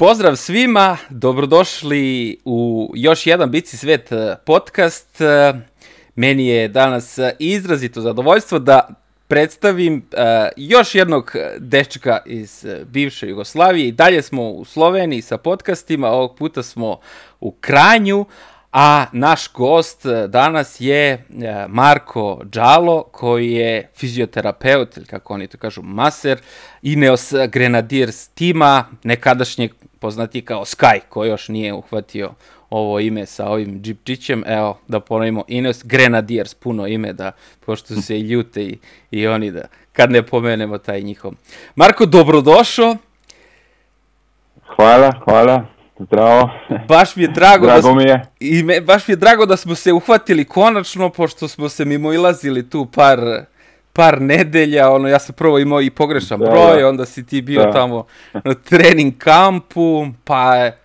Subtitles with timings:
[0.00, 5.20] Pozdrav svima, dobrodošli u još jedan Bici svet e, podcast.
[5.20, 5.52] E,
[6.14, 8.88] meni je danas izrazito zadovoljstvo da
[9.28, 10.06] predstavim
[10.56, 16.62] još jednog dečka iz bivše Jugoslavije i dalje smo u Sloveniji sa podcastima, ovog puta
[16.62, 17.00] smo
[17.40, 18.26] u Kranju,
[18.72, 21.24] a naš gost danas je
[21.68, 26.38] Marko Džalo, koji je fizioterapeut, ili kako oni to kažu, maser,
[26.82, 32.30] Ineos Grenadiers tima, nekadašnjeg poznati kao Sky, ko još nije uhvatio
[32.70, 37.32] ovo ime sa ovim džipčićem, evo, da ponovimo, Ineos Grenadiers, puno ime, da,
[37.66, 38.78] pošto se i ljute i,
[39.10, 41.32] i oni da, kad ne pomenemo taj njihov.
[41.74, 42.96] Marko, dobrodošao.
[44.76, 45.66] Hvala, hvala,
[45.98, 46.50] zdravo.
[46.88, 48.22] Baš mi je drago, drago da smo, mi je.
[48.40, 52.12] I me, baš mi je drago da smo se uhvatili konačno, pošto smo se mimo
[52.12, 53.18] ilazili tu par
[54.00, 56.88] par nedelja, ono, ja sam prvo imao i pogrešan da, broj, da.
[56.88, 57.72] onda si ti bio da.
[57.72, 58.06] tamo
[58.44, 60.78] na trening kampu, pa je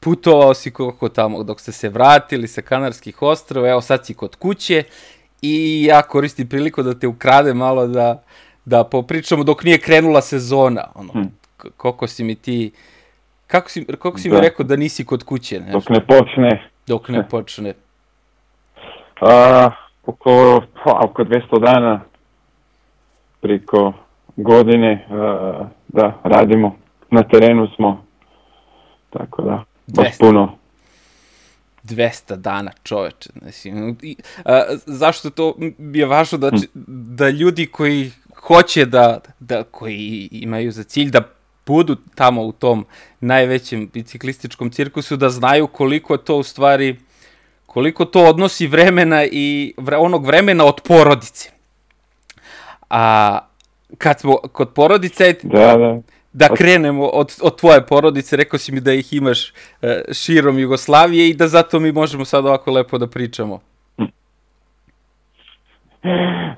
[0.00, 4.36] putovao si koliko tamo dok ste se vratili sa Kanarskih ostrova, evo sad si kod
[4.36, 4.82] kuće
[5.42, 8.22] i ja koristim priliku da te ukrade malo da,
[8.64, 11.22] da popričamo dok nije krenula sezona, ono, hm.
[11.76, 12.72] koliko si mi ti,
[13.46, 14.34] kako si, koliko si da.
[14.34, 15.72] mi rekao da nisi kod kuće, ne?
[15.72, 16.70] Dok ne počne.
[16.86, 17.74] Dok ne počne.
[19.20, 19.70] A,
[20.06, 22.07] oko, pa, oko 200 dana
[23.40, 23.92] priko
[24.36, 26.76] godine uh, da radimo.
[27.10, 28.04] Na terenu smo,
[29.10, 30.58] tako da, baš puno.
[31.84, 33.30] 200 dana čoveče.
[33.42, 33.72] Znači,
[34.02, 35.54] i, a, zašto to
[35.94, 36.56] je važno da, hm.
[37.16, 41.20] da ljudi koji hoće da, da, koji imaju za cilj da
[41.66, 42.86] budu tamo u tom
[43.20, 46.96] najvećem biciklističkom cirkusu, da znaju koliko to u stvari,
[47.66, 51.50] koliko to odnosi vremena i onog vremena od porodice.
[52.90, 53.38] A
[53.98, 56.00] kad smo kod porodice, da, da.
[56.32, 61.28] da krenemo od, od tvoje porodice, rekao si mi da ih imaš e, širom Jugoslavije
[61.28, 63.60] i da zato mi možemo sad ovako lepo da pričamo.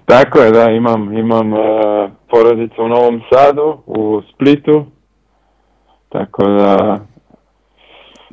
[0.04, 1.60] Tako je, da, imam, imam uh,
[2.30, 4.86] porodicu u Novom Sadu, u Splitu,
[6.08, 6.98] tako da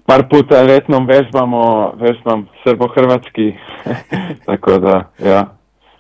[0.06, 3.54] par puta letnom vežbamo, vežbam srbo-hrvatski,
[4.46, 5.57] tako da, ja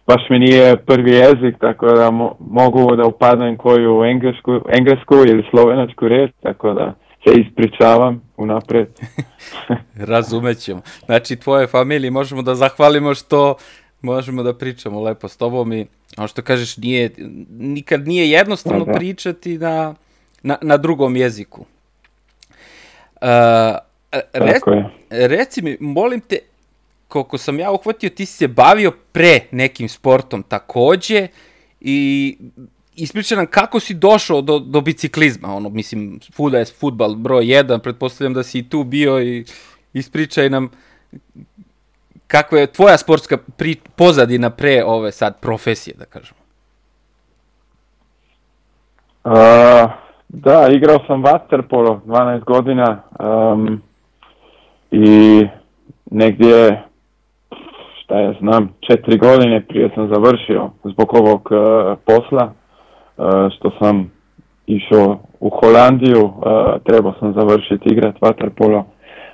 [0.08, 5.48] baš mi nije prvi jezik, tako da mo mogu da upadnem koju englesku, englesku ili
[5.50, 8.88] slovenačku reč, tako da se ispričavam unapred.
[10.12, 10.82] Razumećemo.
[11.06, 13.56] Znači, tvoje familiji možemo da zahvalimo što
[14.02, 15.86] možemo da pričamo lepo s tobom i
[16.18, 17.12] ono što kažeš, nije,
[17.50, 18.98] nikad nije jednostavno da, da.
[18.98, 19.96] pričati na,
[20.44, 21.66] na, na drugom jeziku.
[23.22, 23.28] Uh,
[24.34, 24.60] re,
[25.10, 26.38] reci mi, molim te,
[27.08, 31.28] koliko sam ja uhvatio, ti si se bavio pre nekim sportom takođe
[31.82, 32.38] i
[32.96, 37.80] ispriča nam kako si došao do, do biciklizma, ono, mislim, fuda je futbal broj 1,
[37.80, 39.46] pretpostavljam da si i tu bio i
[39.94, 40.70] ispričaj nam
[42.28, 46.40] kakva je tvoja sportska pri, pozadina pre ove sad profesije, da kažemo.
[49.24, 49.92] Uh,
[50.28, 53.82] da, igrao sam waterpolo 12 godina um,
[54.92, 55.48] i
[56.12, 56.84] negdje
[58.08, 62.52] šta ja znam, četiri godine prije sam završio zbog ovog uh, posla,
[63.18, 63.26] uh,
[63.56, 64.12] što sam
[64.68, 66.34] išao u Holandiju, uh,
[66.84, 68.84] trebao sam završiti igrat waterpolo,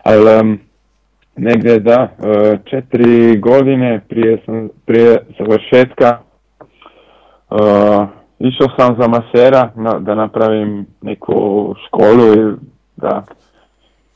[0.04, 0.60] ali um,
[1.36, 6.18] negdje da, uh, četiri godine prije, sam, prije završetka
[7.50, 8.08] uh,
[8.40, 11.34] išao sam za masera na, da napravim neku
[11.88, 12.56] školu i
[12.96, 13.24] da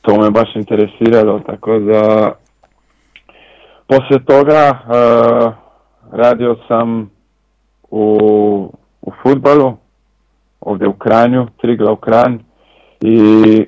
[0.00, 2.32] to me baš interesiralo, tako da
[3.88, 5.52] Posle toga uh,
[6.12, 7.10] radio sam
[7.90, 8.18] u,
[9.00, 9.76] u futbalu,
[10.60, 12.38] ovdje u Kranju, Trigla u Kranj
[13.00, 13.66] i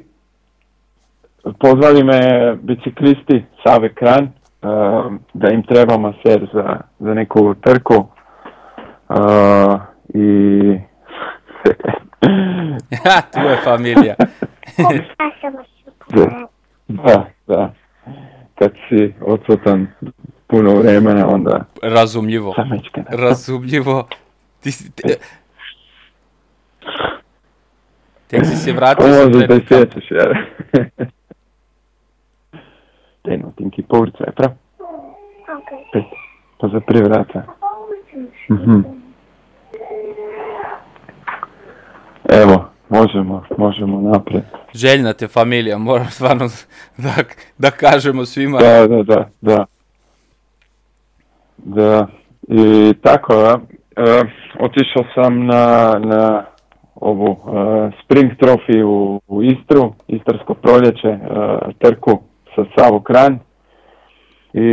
[1.59, 2.21] pozvali me
[2.63, 7.95] biciklisti Save Kranj uh, da im treba maser za, za neku trku
[9.09, 9.81] uh,
[10.15, 10.81] i
[13.05, 14.15] ja, tu je familija.
[16.89, 17.73] da, da
[18.61, 19.87] kad si odsutan
[20.47, 21.65] puno vremena, onda...
[21.83, 22.55] Razumljivo.
[23.09, 24.09] Razumljivo.
[24.61, 24.93] Ti si...
[24.93, 25.15] Te...
[28.27, 29.07] Tek si se vratio.
[29.07, 30.25] Možda te sjećaš, ja.
[33.25, 34.51] Daj notinki po ulicu, je prav?
[34.51, 35.69] Ok.
[35.93, 36.05] Pet.
[36.59, 37.43] Pa za prvi vrata.
[38.51, 38.81] Mhm.
[42.29, 44.43] Evo, Možemo, možemo napred.
[44.75, 46.49] Željna te familija, moram stvarno
[46.97, 47.15] da,
[47.59, 48.59] da kažemo svima.
[48.59, 49.65] Da, da, da, da.
[51.57, 52.07] Da,
[52.49, 53.61] i tako, da.
[53.97, 54.23] E,
[54.59, 56.45] otišao sam na, na
[56.95, 57.37] ovu
[58.05, 61.19] Spring Trophy u, u Istru, Istarsko proljeće,
[61.79, 62.23] trku
[62.55, 63.35] sa Savo Kranj.
[64.53, 64.71] I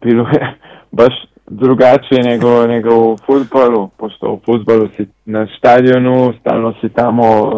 [0.00, 0.58] bilo je
[0.98, 1.14] baš
[1.46, 7.52] drugačije nego, nego u futbolu, pošto u futbolu si na stadionu, stalno si tamo,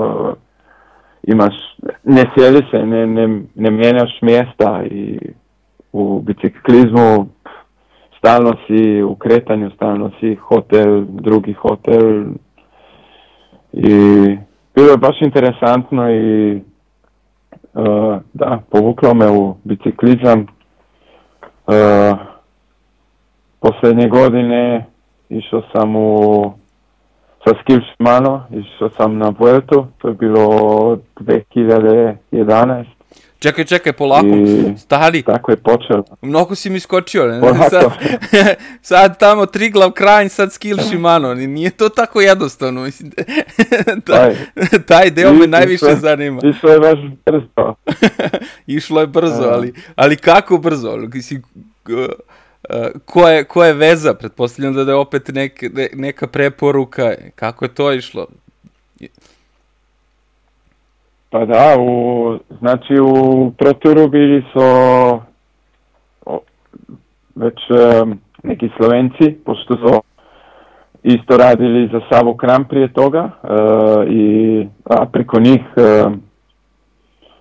[1.22, 1.54] imaš,
[2.04, 5.18] ne sjedi se, ne, ne, ne mijenjaš mjesta i
[5.92, 7.26] u biciklizmu
[8.18, 12.24] stalno si u kretanju, stalno si hotel, drugi hotel
[13.72, 13.94] i
[14.74, 16.54] bilo je baš interesantno i
[17.74, 20.46] uh, da, povuklo me u biciklizam.
[21.66, 22.33] Uh,
[23.64, 24.86] posljednje godine
[25.28, 26.52] išao sam u
[27.44, 30.48] sa Skilšmano, išao sam na Vueltu, to je bilo
[31.20, 32.84] 2011.
[33.38, 35.22] Čekaj, čekaj, polako, I stari.
[35.22, 36.04] Tako je počelo.
[36.22, 37.40] Mnogo si mi skočio, ne?
[37.70, 37.84] Sad,
[38.82, 43.12] sad tamo Triglav kranj, sad Skill Shimano, nije to tako jednostavno, mislim.
[44.06, 44.34] taj,
[44.86, 46.40] taj deo me najviše išlo, zanima.
[46.44, 47.74] Išlo je baš brzo.
[48.76, 50.96] išlo je brzo, ali, ali kako brzo?
[50.96, 51.42] Mislim,
[53.04, 54.14] ko je, ko je veza?
[54.14, 57.12] Pretpostavljam da je opet nek, ne, neka preporuka.
[57.34, 58.26] Kako je to išlo?
[61.30, 64.60] Pa da, u, znači u Proturu bili su
[66.26, 66.40] o,
[67.34, 70.02] već um, neki Slovenci, pošto su
[71.02, 73.50] isto radili za Savo Kram prije toga uh,
[74.12, 76.12] i a preko njih uh,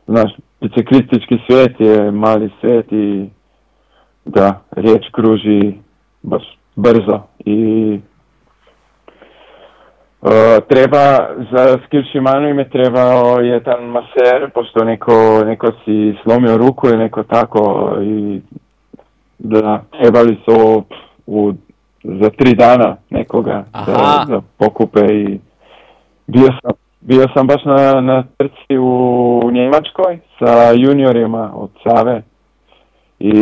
[0.07, 0.31] znaš,
[0.61, 3.29] biciklistički svijet je mali svijet i
[4.25, 5.73] da riječ kruži
[6.23, 6.43] baš
[6.75, 7.99] brzo i
[10.23, 10.29] Uh,
[10.69, 11.17] treba,
[11.51, 17.23] za skill Shimano ime trebao jedan maser, pošto neko, neko si slomio ruku ili neko
[17.23, 18.41] tako i
[19.39, 20.83] da trebali su
[21.27, 21.53] u,
[22.03, 25.39] za tri dana nekoga da, da, pokupe i
[26.27, 26.71] bio sam,
[27.01, 32.21] bio sam baš na, na trci u Njemačkoj sa juniorima od Save
[33.19, 33.33] i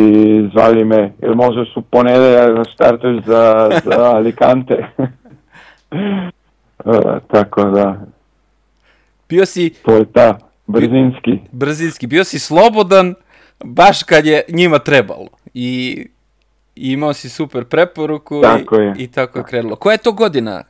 [0.52, 4.86] zvali me, jel možeš u ponedeljak da startuješ za, za Alicante.
[6.84, 8.00] E, tako da...
[9.28, 9.70] Bio si...
[9.70, 11.38] To je ta, brzinski.
[11.52, 13.14] Brzinski, bio si slobodan
[13.64, 15.28] baš kad je njima trebalo.
[15.54, 16.06] I,
[16.76, 18.94] i imao si super preporuku tako i, je.
[18.98, 19.76] i tako je krenulo.
[19.76, 20.62] Koja je to godina?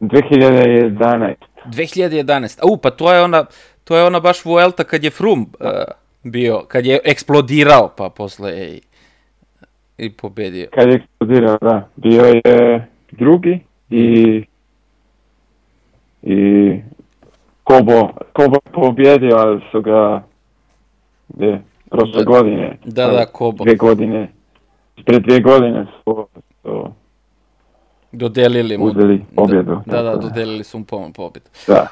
[0.00, 1.34] 2011.
[1.66, 2.58] 2011.
[2.62, 3.44] A u, pa to je ona,
[3.84, 5.68] to je ona baš Vuelta kad je Frum uh,
[6.22, 8.80] bio, kad je eksplodirao, pa posle i
[9.98, 10.68] i pobedio.
[10.74, 11.88] Kad je eksplodirao, da.
[11.96, 14.44] Bio je drugi i
[16.22, 16.80] i
[17.64, 20.22] Kobo, Kobo pobjedio, ali su ga
[21.28, 22.78] gdje, prošle da, godine.
[22.84, 23.64] Da, da, Kobo.
[23.64, 24.32] Dvije godine.
[25.04, 26.26] Pred dvije godine su,
[26.62, 26.92] su
[28.12, 28.84] dodelili mu.
[28.84, 29.80] Uzeli pobjedu.
[29.86, 31.46] Da, da, da, dodelili su mu pobjedu.
[31.66, 31.86] Da.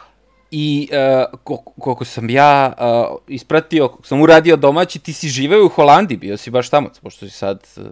[0.51, 1.39] I uh,
[1.79, 6.51] koliko sam ja uh, ispratio, sam uradio domaći, ti si živeo u Holandiji, bio si
[6.51, 7.85] baš tamo, pošto si sad, uh,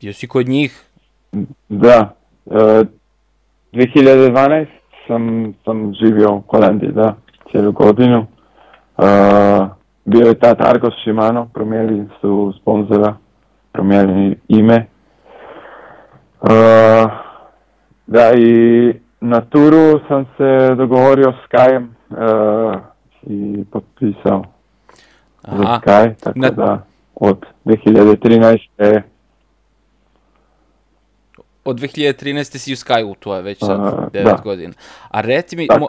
[0.00, 0.84] bio si kod njih.
[1.68, 2.14] Da,
[2.44, 2.56] uh,
[3.72, 4.66] 2012
[5.06, 7.16] sam, sam živio u Holandiji, da,
[7.50, 8.26] cijelu godinu.
[8.96, 9.04] Uh,
[10.04, 13.16] bio je tad Argos Shimano, promijenili su sponzora,
[13.72, 14.86] promijenili ime.
[16.40, 16.50] Uh,
[18.06, 18.92] da, i
[19.22, 22.80] na turu sam se dogovorio s Skyem uh,
[23.22, 24.44] i potpisao
[25.42, 25.56] Aha.
[25.56, 26.50] za Sky, tako na...
[26.50, 29.02] da od 2013.
[31.64, 32.58] Od 2013.
[32.58, 34.40] si u Skyu, to je već sad uh, 9 da.
[34.44, 34.74] godina.
[35.10, 35.86] A reci mi, mo,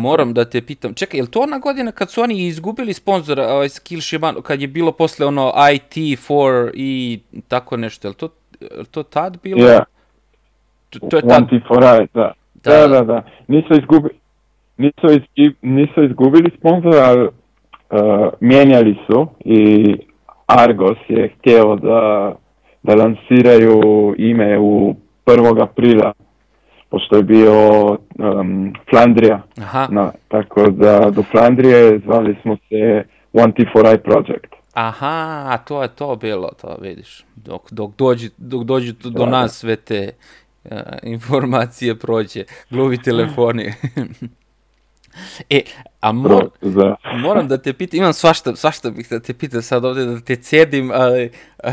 [0.00, 3.48] moram da te pitam, čekaj, je li to ona godina kad su oni izgubili sponsora,
[3.48, 8.28] ovaj Skill Shimano, kad je bilo posle ono IT4 i tako nešto, je li to,
[8.60, 9.60] je to tad bilo?
[9.60, 9.84] Yeah.
[10.90, 11.44] To, to je tad...
[11.70, 12.32] One da.
[12.64, 13.02] Da, da, da.
[13.04, 13.22] da.
[13.48, 14.14] Nisu, izgubili,
[14.76, 19.96] nisu, izgubili, nisu izgubili sponzora, ali uh, mijenjali su i
[20.46, 22.32] Argos je htio da,
[22.82, 24.94] da lansiraju ime u
[25.26, 25.62] 1.
[25.62, 26.12] aprila
[26.90, 29.42] pošto je bio um, Flandrija.
[29.58, 29.88] Aha.
[29.90, 34.52] Na, tako da do Flandrije zvali smo se One T4I Project.
[34.74, 37.24] Aha, to je to bilo, to vidiš.
[37.36, 40.10] Dok, dok dođu, dok dođu do da, nas sve te
[41.02, 43.72] informacije prođe, gluvi telefoni.
[45.50, 45.60] e,
[46.00, 46.96] a mor, da.
[47.16, 50.36] moram da te pitam, imam svašta, svašta bih da te pitam sad ovde, da te
[50.36, 51.30] cedim, ali
[51.64, 51.72] uh,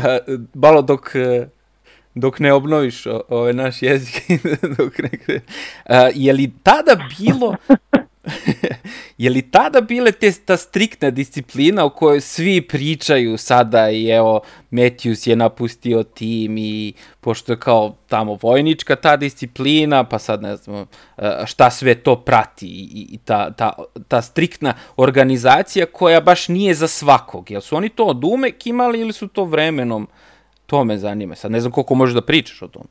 [0.54, 1.12] malo dok,
[2.14, 4.22] dok ne obnoviš ovaj naš jezik,
[4.78, 5.40] dok ne uh,
[6.14, 7.54] je li tada bilo,
[9.18, 14.40] je li tada bile te, ta striktna disciplina u kojoj svi pričaju sada i evo
[14.70, 20.56] Matthews je napustio tim i pošto je kao tamo vojnička ta disciplina, pa sad ne
[20.56, 23.72] znam e, šta sve to prati i, i ta, ta,
[24.08, 27.50] ta striktna organizacija koja baš nije za svakog.
[27.50, 30.08] Jel su oni to od umek imali ili su to vremenom?
[30.66, 31.34] To me zanima.
[31.34, 32.86] Sad ne znam koliko možeš da pričaš o tome.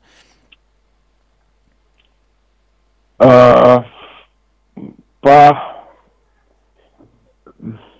[3.18, 3.97] Uh,
[5.28, 5.50] pa,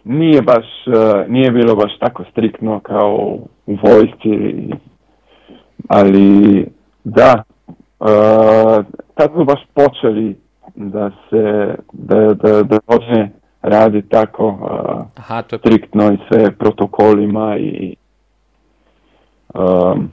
[0.04, 4.68] nije baš, uh, nije bilo baš tako striktno kao u vojsci,
[5.88, 6.66] ali
[7.04, 7.42] da,
[8.00, 10.36] uh, tad smo baš počeli
[10.74, 13.30] da se, da, da, da počne
[13.62, 15.58] radi tako uh, Aha, to je...
[15.58, 17.96] striktno i sve protokolima i
[19.54, 20.10] um,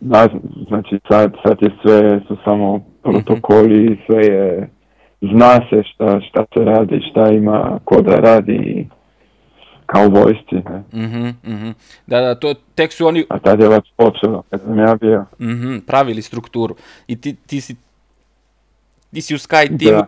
[0.00, 0.28] da,
[0.68, 4.68] znači sad, sad je sve, su samo protokoli, sve je,
[5.22, 8.88] zna se šta, šta se radi, šta ima, ko da radi,
[9.86, 10.54] kao vojsci.
[10.54, 10.82] Ne?
[10.92, 11.72] Mm -hmm,
[12.06, 13.26] Da, da, to tek su oni...
[13.28, 15.24] A tad je već počelo, kad sam ja bio.
[15.38, 16.74] Mm -hmm, pravili strukturu.
[17.06, 17.76] I ti, ti si,
[19.14, 20.06] ti si u Sky Team da.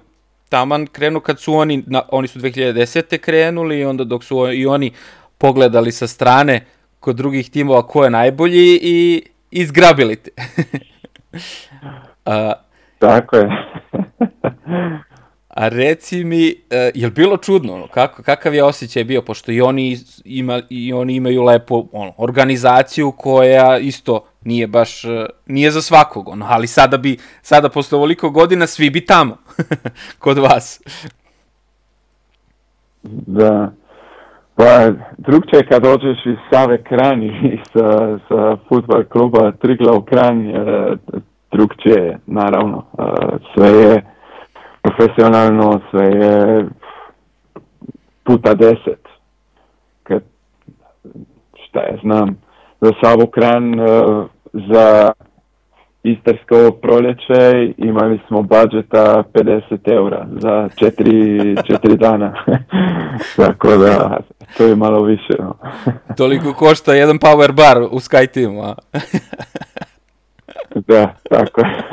[0.48, 3.18] taman krenuo kad su oni, na, oni su 2010.
[3.18, 4.92] krenuli onda dok su i oni
[5.38, 6.60] pogledali sa strane
[7.00, 10.30] kod drugih timova ko je najbolji i izgrabili te.
[12.24, 12.52] A,
[12.98, 13.48] Tako je.
[15.48, 19.60] a reci mi, uh, je li bilo čudno, kako, kakav je osjećaj bio, pošto i
[19.60, 25.10] oni, ima, i oni imaju lepo ono, organizaciju koja isto nije baš, uh,
[25.46, 29.36] nije za svakog, ono, ali sada bi, sada posle ovoliko godina svi bi tamo,
[30.24, 30.80] kod vas.
[33.02, 33.72] Da,
[34.54, 38.56] pa drugče kad dođeš iz Save Kranj i sa, sa
[39.08, 40.98] kluba Triglav Kranj, uh,
[41.54, 42.84] drugčije, naravno.
[42.98, 43.02] E,
[43.54, 44.02] sve je
[44.82, 46.66] profesionalno, sve je
[48.24, 49.08] puta deset.
[50.02, 50.22] Kad,
[51.68, 52.36] šta ja znam,
[52.80, 53.84] za Savu Kran, e,
[54.52, 55.12] za
[56.04, 62.44] Istarsko proljeće imali smo budžeta 50 eura za četiri, četiri dana.
[63.36, 64.18] Tako da,
[64.56, 65.32] to je malo više.
[65.38, 65.54] No.
[66.16, 68.74] Toliko košta jedan power bar u Sky Teamu, a?
[70.74, 71.66] Da, tako je.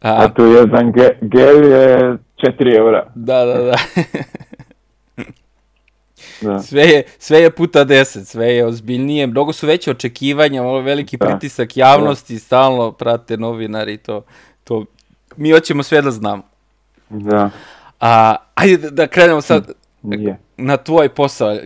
[0.00, 3.06] a, a tu jedan ge, gel je 4 eura.
[3.14, 3.76] Da, da, da.
[6.40, 6.62] da.
[6.62, 11.16] Sve je, sve je puta 10, sve je ozbiljnije, mnogo su veće očekivanja, malo veliki
[11.16, 11.26] da.
[11.26, 12.40] pritisak javnosti, da.
[12.40, 14.24] stalno prate novinari to,
[14.64, 14.84] to
[15.36, 16.42] mi hoćemo sve da znamo.
[17.08, 17.50] Da.
[18.00, 20.34] A, ajde da, da krenemo sad yeah.
[20.56, 21.56] na tvoj posao.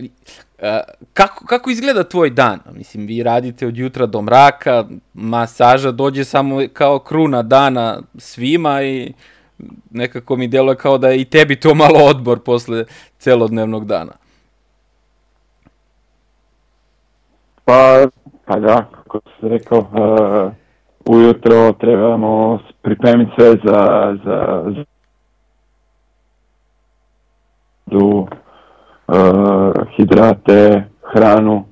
[1.13, 2.59] Kako, kako izgleda tvoj dan?
[2.73, 9.13] Mislim, vi radite od jutra do mraka, masaža dođe samo kao kruna dana svima i
[9.91, 12.85] nekako mi djeluje kao da je i tebi to malo odbor posle
[13.17, 14.11] celodnevnog dana.
[17.65, 18.07] Pa,
[18.45, 20.51] pa da, kako se rekao, uh,
[21.05, 24.83] ujutro trebamo pripremiti sve za, za, za
[27.97, 28.27] uh,
[29.97, 31.65] hidrate, hranu,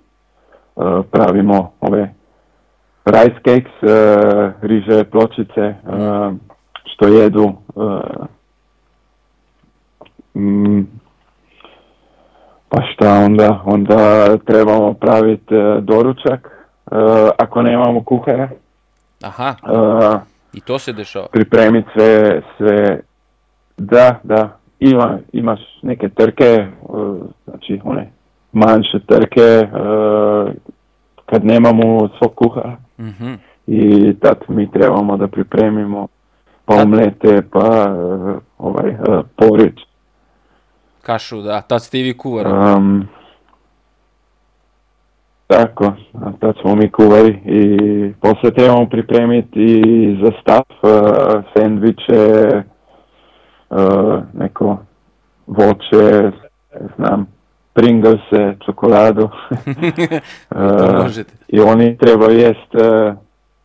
[0.75, 2.13] uh, pravimo ove
[3.05, 5.75] rice cakes, uh, riže pločice,
[6.85, 7.53] što jedu.
[10.35, 10.81] Mm,
[12.69, 13.61] pa šta onda?
[13.65, 16.67] Onda trebamo praviti doručak,
[17.37, 18.49] ako nemamo kuhara.
[19.23, 19.55] Aha,
[20.53, 21.27] i to se dešava.
[21.31, 23.01] Pripremiti sve, sve,
[23.77, 28.11] da, da, ima, imaš neke trke, uh, znači one
[28.51, 30.51] manše trke, uh,
[31.25, 32.77] kad nemamo svog kuhara.
[32.99, 33.37] Mm-hmm.
[33.67, 36.07] I tad mi trebamo da pripremimo
[36.65, 38.95] pa omlete, pa uh, ovaj,
[39.35, 39.79] porič.
[41.01, 42.49] Kašu, da, tad ste i vi kuvari.
[42.49, 43.07] Um,
[45.47, 45.93] tako,
[46.39, 52.63] tad smo mi kuvari i posle trebamo pripremiti i za stav, uh, sandviče,
[54.33, 54.77] neko
[55.47, 56.31] voće,
[56.95, 57.27] znam,
[57.73, 59.21] Pringlese, čokoladu.
[60.55, 61.07] uh,
[61.47, 63.15] I oni trebaju jest uh,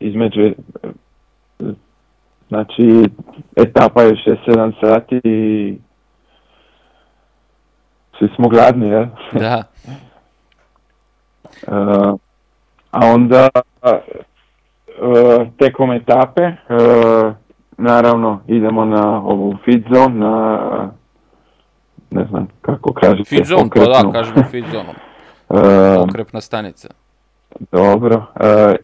[0.00, 1.70] između, uh,
[2.48, 3.04] znači,
[3.56, 4.12] etapa je
[4.46, 5.78] 6-7 sati i
[8.18, 9.06] svi smo gladni, jel?
[9.32, 9.62] Da.
[11.66, 12.18] uh,
[12.90, 17.32] a onda uh, tekom etape uh,
[17.78, 20.90] naravno idemo na ovu feed zone, na
[22.10, 23.28] ne znam kako kažete.
[23.28, 24.94] Feed zone, pa da, kažemo feed zone.
[25.98, 26.88] Okrepna stanica.
[27.72, 28.16] Dobro.
[28.16, 28.74] Uh,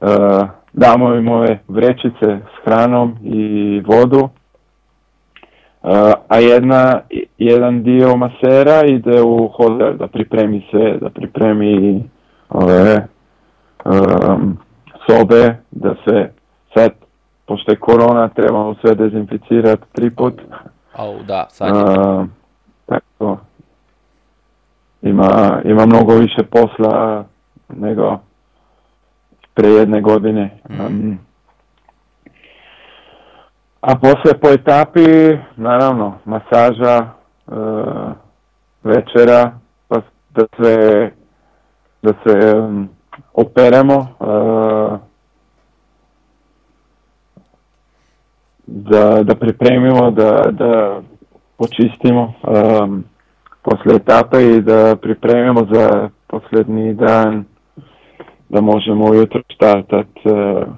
[0.00, 4.28] uh, damo im ove vrećice s hranom i vodu.
[5.82, 7.00] Uh, a jedna,
[7.38, 12.04] jedan dio masera ide u hotel da pripremi sve, da pripremi
[12.48, 13.06] ove
[13.84, 14.58] um,
[15.06, 16.30] sobe, da se
[16.74, 16.92] sad,
[17.48, 20.40] pošto je korona, trebamo sve dezinficirati tri put.
[20.96, 21.82] Au, da, sad je.
[21.82, 22.26] Uh,
[22.86, 23.38] tako,
[25.02, 27.24] ima, ima mnogo više posla
[27.68, 28.18] nego
[29.54, 30.58] pre jedne godine.
[30.70, 31.12] Mm.
[33.80, 37.08] A posle po etapi, naravno, masaža,
[37.46, 38.12] uh,
[38.82, 39.52] večera,
[39.88, 40.00] pa
[40.34, 41.10] da se,
[42.02, 42.88] da se um,
[43.32, 44.98] operemo, uh,
[48.68, 51.00] da, da pripremimo, da, da
[51.56, 53.04] počistimo um,
[53.62, 57.44] posle etape i da pripremimo za posljednji dan
[58.48, 60.68] da možemo ujutro štartat uh,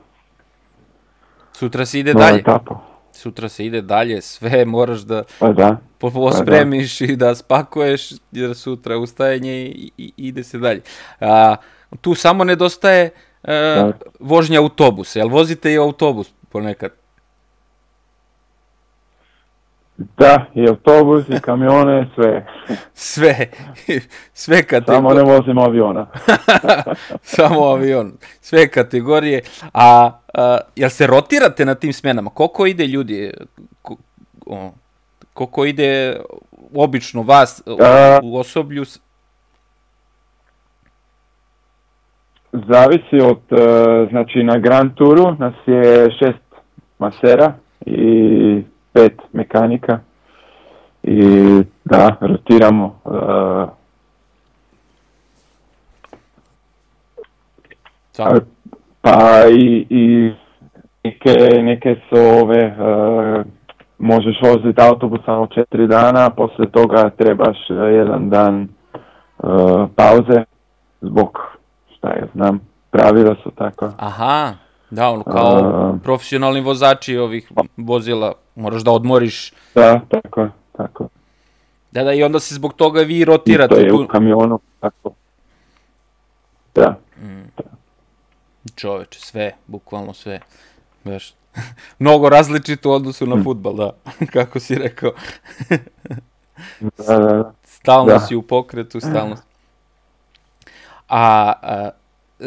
[1.53, 2.39] Sutra se ide dalje.
[2.39, 2.75] etapu.
[3.13, 8.55] Sutra se ide dalje, sve moraš da Pa da, po- pospremiš i da spakuješ, jer
[8.55, 10.81] sutra ustajanje i, i ide se dalje.
[11.21, 11.57] A,
[12.01, 13.11] tu samo nedostaje e,
[13.77, 13.93] Da.
[14.21, 16.91] vožnja autobusa, jel vozite i autobus ponekad?
[20.19, 22.47] Da, i autobus i kamione, sve.
[22.95, 23.35] Sve,
[24.33, 26.07] sve Samo kategorije, ne vozimo aviona.
[27.37, 29.41] samo avion, sve kategorije.
[29.75, 32.31] A, a jel se rotirate na tim smenama?
[32.31, 33.33] Koliko ide ljudi?
[35.33, 36.21] Koliko ide
[36.75, 37.79] obično vas u,
[38.23, 38.85] u osoblju?
[42.53, 46.63] Zavisi od, e, znači na Grand Touru nas je šest
[46.99, 47.55] masera
[47.87, 49.99] i pet mekanika
[51.03, 51.23] i
[51.85, 53.01] da, rotiramo.
[58.13, 58.41] Samo.
[59.01, 60.33] pa i, i
[61.05, 62.75] neke, neke su ove, e,
[63.99, 68.69] možeš voziti autobus samo četiri dana, poslije toga trebaš jedan dan e,
[69.97, 70.45] pauze
[71.01, 71.39] zbog,
[71.97, 73.91] šta ja znam, pravila su tako.
[73.99, 74.53] Aha,
[74.91, 75.95] da, ono kao A.
[76.03, 79.53] profesionalni vozači ovih vozila, moraš da odmoriš.
[79.75, 81.09] Da, tako, je, tako.
[81.93, 83.75] Da, da, i onda se zbog toga vi I to rotirate.
[83.75, 85.13] je u kamionu, tako.
[86.75, 86.99] Da,
[88.77, 90.41] Čoveče, sve, bukvalno sve.
[91.05, 91.35] Baš.
[91.99, 93.93] Mnogo različito u odnosu na futbal, da,
[94.33, 95.13] kako si rekao.
[96.81, 97.53] da, da, da.
[97.65, 98.21] Stalno Da.
[98.21, 99.37] si u pokretu, stalno.
[101.09, 101.91] A, a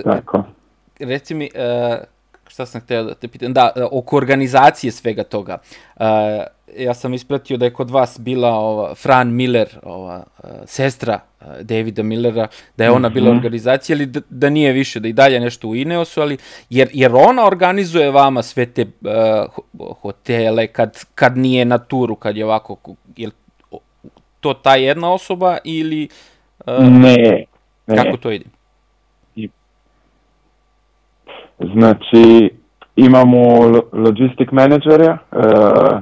[0.04, 0.44] tako.
[1.00, 1.98] reci mi, e,
[2.54, 5.58] šta sam hteo da te pitam, da, oko organizacije svega toga.
[5.98, 6.06] E,
[6.78, 11.64] ja sam ispratio da je kod vas bila ova Fran Miller, ova e, sestra e,
[11.64, 13.38] Davida Millera, da je ona bila Mhm.
[13.38, 16.38] organizacija, ali da, da nije više, da i dalje nešto u Ineosu, ali
[16.70, 18.86] jer, jer ona organizuje vama sve te
[19.50, 22.78] ho- hotele kad, kad nije na turu, kad je ovako,
[23.18, 23.30] je
[24.40, 26.08] to ta jedna osoba ili
[26.68, 27.46] e, Ne,
[27.88, 27.96] ne.
[27.96, 28.46] kako to ide?
[31.60, 32.50] Znači,
[32.96, 36.00] imamo lo- logistic menadžera uh,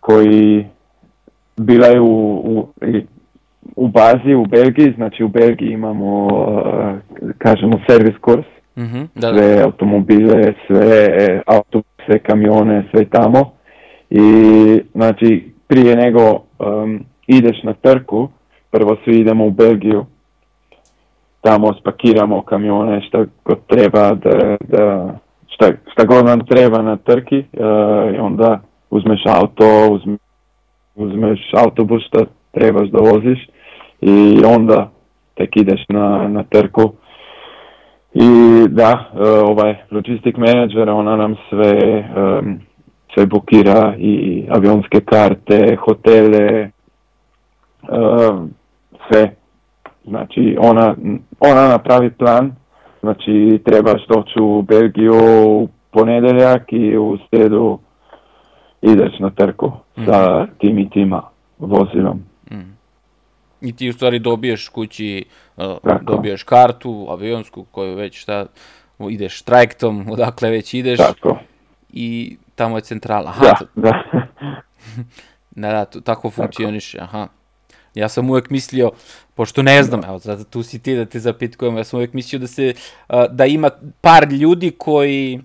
[0.00, 0.66] koji
[1.56, 3.06] bilaju u, i-
[3.76, 6.98] u bazi u Belgiji, znači u Belgiji imamo, uh,
[7.38, 9.34] kažemo, servis kurs, Mhm, da, da.
[9.34, 13.50] sve automobile, sve e, autobuse, kamione, sve tamo.
[14.10, 14.22] I
[14.94, 16.20] znači, prije nego
[16.58, 18.28] um, ideš na trku,
[18.70, 20.06] prvo svi idemo u Belgiju,
[21.40, 25.14] tamo spakiramo kamione, šta god treba, da, da
[25.48, 27.44] šta, šta god nam treba na trki e,
[28.16, 30.16] i onda uzmeš auto, uzme,
[30.94, 33.48] uzmeš autobus što trebaš da voziš
[34.00, 34.90] i onda
[35.34, 36.92] tek ideš na, na trku.
[38.14, 38.28] I
[38.68, 41.78] da, e, ovaj logistic manager, ona nam sve,
[42.16, 42.60] em,
[43.14, 46.70] sve bukira i avionske karte, hotele,
[47.88, 48.50] em,
[49.08, 49.39] sve.
[50.10, 50.94] Znači, ona,
[51.40, 52.52] ona napravi plan,
[53.00, 55.14] znači trebaš doći u Belgiju
[55.46, 57.78] u ponedeljak i u sredu
[58.82, 59.72] ideš na trku
[60.06, 61.22] sa tim i tima
[61.58, 62.20] vozilom.
[63.60, 65.24] I ti u stvari dobiješ kući,
[65.56, 66.04] uh, Tako.
[66.04, 68.46] dobiješ kartu, avionsku, koju već šta,
[69.10, 71.38] ideš trajektom, odakle već ideš Tako,
[71.92, 73.28] i tamo je centrala.
[73.30, 74.02] Aha, da, to- da.
[75.62, 77.26] da, da, to, tako funkcioniše, aha.
[77.94, 78.90] Ja sam uvek mislio,
[79.34, 82.38] pošto ne znam, evo, zato tu si ti da te zapitkujem, ja sam uvek mislio
[82.38, 82.74] da se,
[83.30, 85.40] da ima par ljudi koji,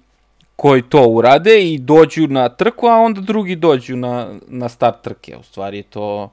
[0.55, 5.37] koji to urade i dođu na trku, a onda drugi dođu na, na start trke.
[5.37, 6.29] U stvari to,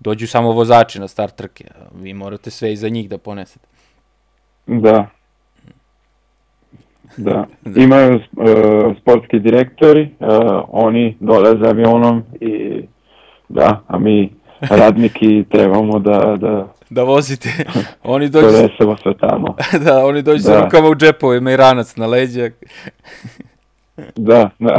[0.00, 1.64] dođu samo vozači na start trke.
[1.94, 3.66] Vi morate sve iza njih da ponesete.
[4.66, 5.06] Da.
[7.16, 7.46] da.
[7.84, 10.28] Imaju uh, sportski direktori, uh,
[10.68, 12.82] oni dolaze avionom i
[13.48, 17.48] da, a mi radniki trebamo da, da Da vozite.
[18.02, 19.56] Oni dođu, donesemo sve tamo.
[19.84, 20.64] da, oni dođu sa Da.
[20.64, 22.50] rukama u džepovima i ranac na leđa.
[24.16, 24.76] Da, da.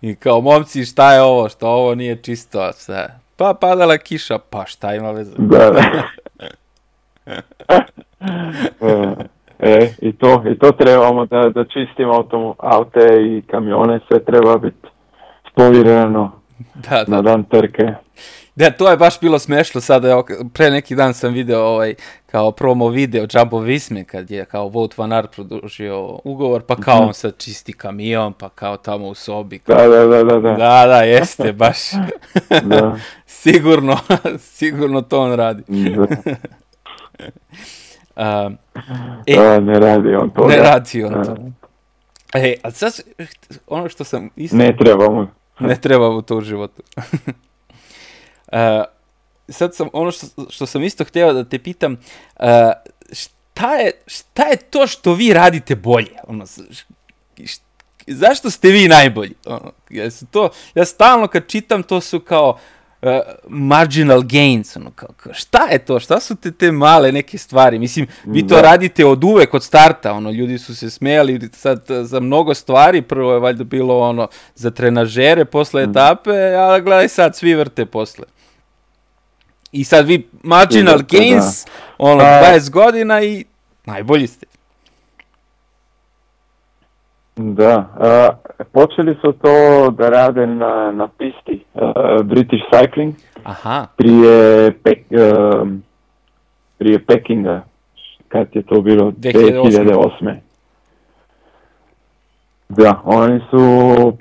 [0.00, 1.48] I kao, momci, šta je ovo?
[1.48, 2.72] Što ovo nije čisto?
[2.72, 3.06] Sve.
[3.36, 4.38] Pa padala kiša.
[4.50, 5.34] Pa šta ima veze?
[5.38, 6.02] Da, da.
[9.60, 14.58] e, i to, i to trebamo da, da čistimo autom, aute i kamione, sve treba
[14.58, 14.88] biti
[15.50, 16.32] spolirano
[16.74, 17.04] Da, da.
[17.06, 17.94] na dan trke.
[18.56, 21.94] Da, to je baš bilo smešno sada, pre neki dan sam video ovaj,
[22.26, 26.98] kao promo video Jumbo Visme, kad je kao Wout van Aert produžio ugovor, pa kao
[26.98, 29.58] on sad čisti kamion, pa kao tamo u sobi.
[29.58, 30.50] Kao, Da, da, da, da, da.
[30.50, 31.78] da, da, jeste, baš.
[32.62, 32.96] da.
[33.26, 33.98] sigurno,
[34.38, 35.62] sigurno to on radi.
[35.68, 36.06] da.
[38.46, 38.58] Um,
[39.26, 40.46] e, Da, ne radi on to.
[40.46, 40.62] ne da.
[40.62, 41.34] radi on to.
[41.34, 41.50] Da.
[42.40, 42.92] E, a sad,
[43.66, 44.56] ono što sam isto...
[44.56, 45.30] Ne trebamo.
[45.60, 46.82] Ne treba mu to u životu.
[48.52, 48.84] E,
[49.48, 51.96] sad sam, ono što, što sam isto htio da te pitam,
[52.40, 52.72] e,
[53.12, 56.12] šta, je, šta je to što vi radite bolje?
[56.26, 56.86] Ono, š-
[57.44, 57.60] š-
[58.06, 59.34] zašto ste vi najbolji?
[59.46, 62.58] Ono, jesu to, ja stalno kad čitam to su kao
[63.06, 67.38] e, marginal gains, ono, kao, kao, šta je to, šta su te te male neke
[67.38, 68.60] stvari, mislim, vi to Da.
[68.62, 73.02] radite od uvek, od starta, ono, ljudi su se smijali sad e, za mnogo stvari,
[73.02, 78.24] prvo je valjda bilo ono, za trenažere posle etape, a gledaj sad, svi vrte posle.
[79.72, 81.64] I sad vi marginal vrte, gains,
[81.98, 83.44] ono, A- 20 godina i
[83.84, 84.46] najbolji ste.
[87.36, 88.28] Da, a,
[88.72, 93.12] počeli su to da rade na, na pisti, a, British Cycling,
[93.44, 95.82] Aha, prije, Pek, um,
[96.78, 97.64] prije Pekinga,
[98.28, 100.10] kad je to bilo 2008.
[100.20, 100.34] 2008.
[102.68, 103.58] Da, oni su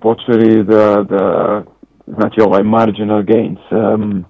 [0.02, 1.64] počeli da, da
[2.08, 4.26] znači ovaj marginal gains, um,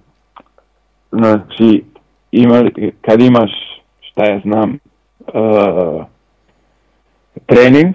[1.12, 1.84] znači
[2.32, 2.62] ima,
[3.00, 3.50] kad imaš,
[4.00, 4.78] šta ja znam,
[5.20, 6.04] uh,
[7.46, 7.94] trening,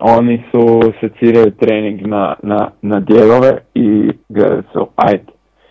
[0.00, 5.24] oni su seciraju trening na, na, na dijelove i gledaju su, ajde,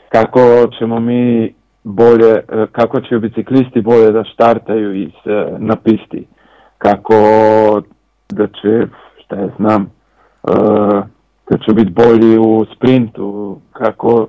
[0.10, 0.40] kako
[0.80, 2.36] ćemo mi bolje,
[2.72, 6.28] kako će biciklisti bolje da štartaju iz, e, na pisti,
[6.78, 7.14] kako
[8.30, 8.88] da će,
[9.24, 10.52] šta ja znam, e,
[11.50, 14.28] da će biti bolji u sprintu, kako?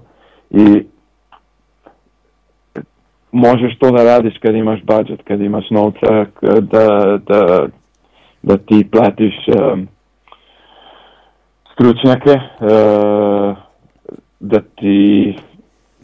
[0.50, 0.84] I
[3.32, 6.26] možeš to da radiš kad imaš budget, kad imaš novca,
[6.60, 7.66] da, da,
[8.42, 9.88] da ti platiš um,
[11.72, 13.56] stručnjake, uh,
[14.40, 15.36] da ti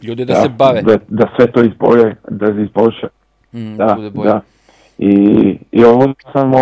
[0.03, 3.07] ljudi da, se bave, da, da sve to izbolje, da se izboljša.
[3.53, 4.29] mm, Da, bude bolje.
[4.29, 4.41] da.
[4.97, 5.13] I,
[5.71, 6.59] I ovo samo,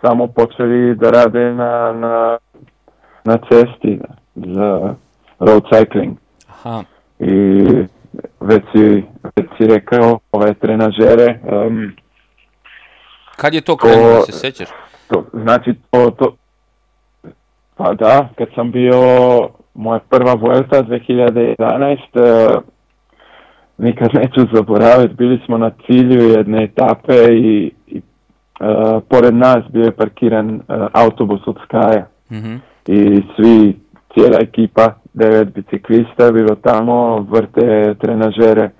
[0.00, 2.38] samo počeli da rade na, na,
[3.24, 4.00] na cesti
[4.34, 4.94] za
[5.38, 6.14] road cycling.
[6.48, 6.82] Aha,
[7.18, 7.62] I
[8.40, 9.04] već si,
[9.36, 11.92] već si rekao, ove trenažere, um,
[13.36, 14.68] kad je to krenulo, se sećaš?
[15.08, 16.36] to, znači to, to,
[17.76, 19.00] pa da, kad sam bio
[19.74, 22.58] moja prva Vuelta 2011, eh,
[23.78, 27.98] nikad neću zaboraviti, bili smo na cilju jedne etape i, i
[28.60, 32.56] eh, pored nas bio je parkiran eh, autobus od Skaja Mhm.
[32.86, 33.76] i svi,
[34.14, 38.70] cijela ekipa, devet biciklista bilo tamo, vrte trenažere,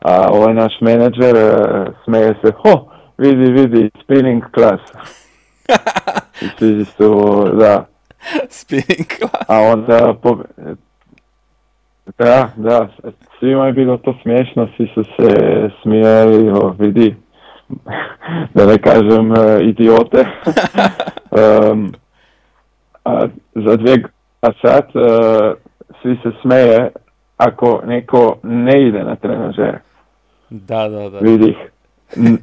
[0.00, 2.90] a ovaj naš menadžer eh, smeje se, ho,
[3.24, 4.80] vidi, vidi, spinning class.
[6.42, 7.84] I svi su, da,
[8.48, 9.48] Spinning class.
[9.48, 10.38] a onda, po,
[12.18, 12.88] da, da,
[13.38, 15.36] svima je bilo to smiješno, svi su se
[15.82, 17.16] smijali, o, vidi,
[18.54, 20.24] da ne kažem eh, idiote.
[21.36, 21.92] Em,
[23.04, 24.02] a za dvije,
[24.40, 25.54] a sad eh,
[26.02, 26.90] svi se smeje
[27.36, 29.78] ako neko ne ide na trenažer.
[30.50, 31.18] Da, da, da.
[31.18, 31.54] Vidi, n-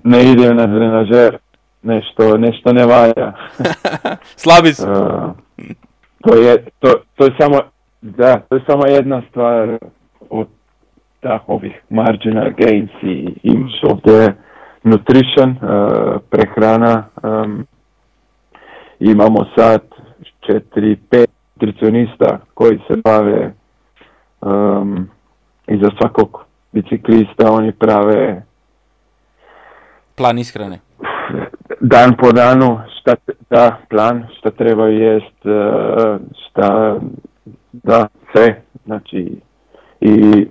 [0.04, 1.38] ne ide na trenažer,
[1.84, 3.34] nešto, nešto ne valja.
[4.44, 4.92] Slabi su.
[4.92, 5.32] Uh,
[6.22, 7.60] to je, to, to je samo,
[8.02, 9.78] da, to je samo jedna stvar
[10.30, 10.48] od
[11.22, 14.36] da, ovih marginal gains i imaš ovdje
[14.84, 17.68] nutrition, uh, prehrana, um,
[19.00, 19.82] imamo sad
[20.46, 21.30] četiri, pet
[21.62, 23.54] nutricionista koji se bave
[24.42, 25.10] um,
[25.68, 28.44] i za svakog biciklista oni prave
[30.16, 30.80] Plan ishrane.
[31.82, 33.16] dan po danu šta
[33.50, 37.00] da plan šta treba jest e, šta
[37.72, 39.36] da sve znači
[40.02, 40.48] i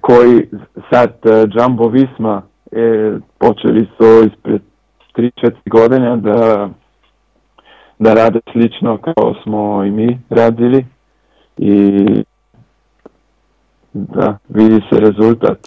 [0.00, 0.48] koji
[0.90, 4.60] sad e, Jumbo Visma e, počeli su ispred
[5.16, 6.68] 3-4 godine da,
[7.98, 10.86] da rade slično kao smo i mi radili
[11.56, 11.98] i
[13.92, 15.58] da, vidi se rezultat.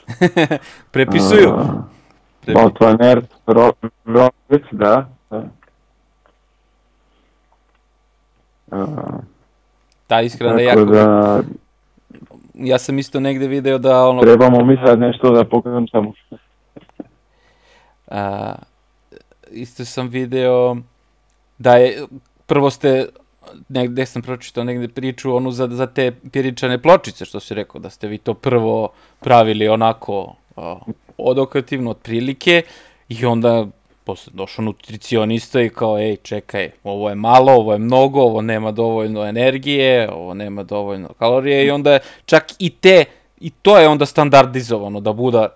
[0.92, 1.50] Prepisuju.
[1.50, 1.99] Uh,
[3.48, 3.72] Ro,
[4.06, 5.10] Roglic, da.
[5.30, 5.44] da.
[8.72, 9.20] Uh,
[10.10, 10.86] Da, iskreno da jako...
[10.86, 11.42] da
[12.54, 14.22] Ja sam isto negde video da ono...
[14.22, 16.14] trebamo mi sad nešto da pokažem samo.
[18.08, 18.56] A,
[19.52, 20.78] isto sam video
[21.58, 22.06] da je,
[22.46, 23.06] prvo ste,
[23.70, 27.90] negde sam pročitao negde priču onu za, za te piričane pločice, što si rekao, da
[27.90, 30.76] ste vi to prvo pravili onako a,
[31.20, 32.62] odokativno, otprilike,
[33.10, 33.68] i onda
[34.04, 38.72] posle došao nutricionista i kao, ej, čekaj, ovo je malo, ovo je mnogo, ovo nema
[38.72, 43.06] dovoljno energije, ovo nema dovoljno kalorije, i onda čak i te,
[43.40, 45.48] i to je onda standardizovano, da bude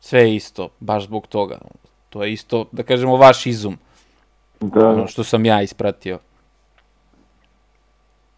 [0.00, 1.58] sve isto, baš zbog toga.
[2.10, 3.78] To je isto, da kažemo, vaš izum,
[4.60, 6.18] Da, ono što sam ja ispratio.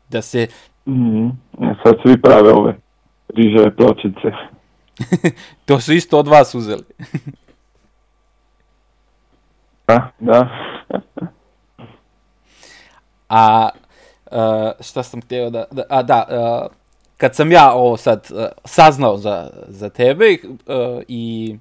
[0.08, 0.46] Da se,
[0.86, 1.26] mhm.
[1.60, 2.76] E, sad svi prave ove
[3.28, 4.32] riževe pločice.
[5.66, 6.84] to su isto od vas uzeli.
[9.86, 10.48] Da, da.
[13.28, 13.68] A
[14.30, 16.72] uh, šta sam htio da, da a da, uh,
[17.16, 21.56] kad sam ja ovo sad uh, saznao za, za tebe uh, i,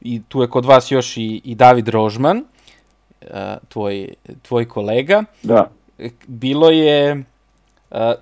[0.00, 2.36] i tu je kod vas još i, i David Rožman,
[3.20, 3.28] uh,
[3.68, 4.08] tvoj,
[4.42, 5.70] tvoj kolega, da.
[6.26, 7.24] bilo je,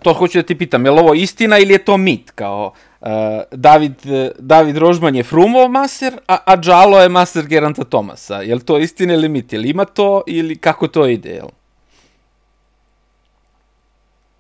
[0.03, 2.31] to hoću da ti pitam, je li ovo istina ili je to mit?
[2.31, 3.09] Kao, uh,
[3.53, 8.35] David, uh, David Rožman je Frumov maser, a, a Džalo je maser Geranta Tomasa.
[8.35, 9.53] Je li to istina ili mit?
[9.53, 11.31] Je li ima to ili kako to ide?
[11.31, 11.49] Jel?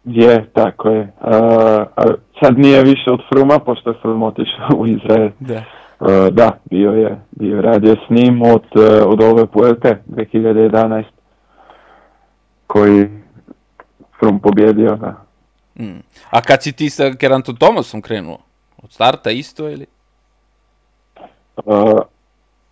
[0.04, 1.12] Je, tako je.
[1.20, 1.84] A
[2.40, 5.30] sad nije više od Fruma, pošto je Frum otišao u Izrael.
[5.40, 5.64] Da.
[6.00, 11.04] A, da, bio je, bio je radio s njim od, e, od ove Puelte 2011
[12.66, 13.21] koji
[14.22, 15.14] Frum pobjedio, da.
[15.80, 15.98] Mm.
[16.30, 18.38] A kad si ti sa Gerantom Tomasom krenuo?
[18.82, 19.86] Od starta isto ili?
[21.66, 21.98] A,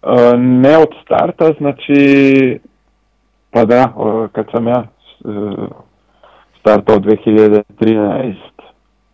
[0.02, 2.60] a, ne od starta, znači,
[3.50, 4.86] pa da, o, kad sam ja e,
[6.60, 8.34] startao 2013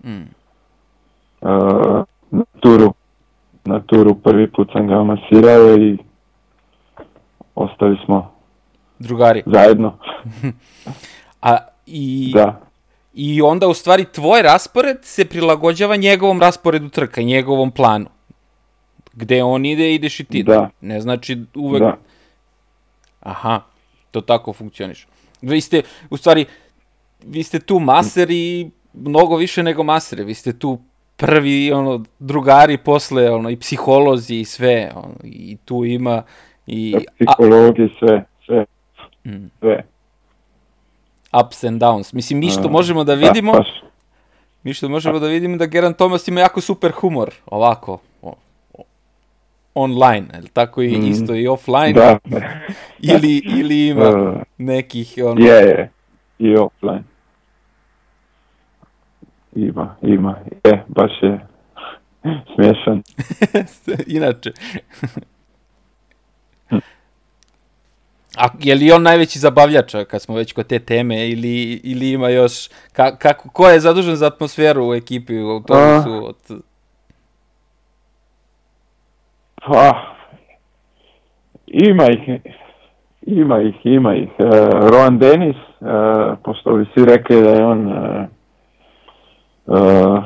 [0.05, 0.29] Mm.
[1.43, 2.95] a, na turu,
[3.65, 5.99] na turu prvi put sam ga masirao i
[7.55, 8.33] ostali smo
[8.99, 9.43] Drugari.
[9.47, 9.99] zajedno,
[11.43, 12.61] A i, da.
[13.15, 18.07] I onda u stvari tvoj raspored se prilagođava njegovom rasporedu trka, njegovom planu.
[19.13, 20.43] Gde on ide, ideš i ti.
[20.43, 20.71] Da.
[20.81, 21.83] Ne znači uvek...
[21.83, 21.97] Da.
[23.21, 23.61] Aha,
[24.11, 25.07] to tako funkcioniš.
[25.43, 26.45] Vi ste, u stvari,
[27.25, 30.25] vi ste tu maseri mnogo više nego masere.
[30.25, 30.79] Vi ste tu
[31.17, 34.93] prvi, ono, drugari posle, ono, i psiholozi i sve.
[34.95, 36.23] Ono, I tu ima
[36.67, 38.65] i a, Psihologi, sve, sve,
[39.25, 39.51] Mm.
[41.45, 42.15] Ups and downs.
[42.15, 43.53] Mislim, mi što možemo da vidimo...
[43.53, 43.69] baš.
[44.63, 47.99] Mi što možemo da vidimo da Geran Thomas ima jako super humor, ovako,
[49.75, 51.07] online, je li tako i Mm.
[51.07, 52.19] isto i offline, Da,
[53.15, 55.91] ili, ili ima Uh, nekih, ono, je, je,
[56.39, 57.03] i offline.
[59.55, 61.47] Ima, ima, je, baš je
[62.55, 63.03] smiješan.
[64.17, 64.53] inače.
[68.37, 72.29] A je li on najveći zabavljač, kad smo već kod te teme, ili, ili ima
[72.29, 76.63] još, ka, kako, ko je zadužen za atmosferu u ekipi, u autobusu, od,
[79.67, 79.93] Pa,
[81.67, 82.41] ima ih,
[83.23, 84.29] ima ih, ima ih.
[84.39, 84.47] Uh,
[84.91, 85.89] Rohan Denis, uh,
[86.45, 88.25] pošto bi svi rekli da je on uh,
[89.67, 90.25] uh,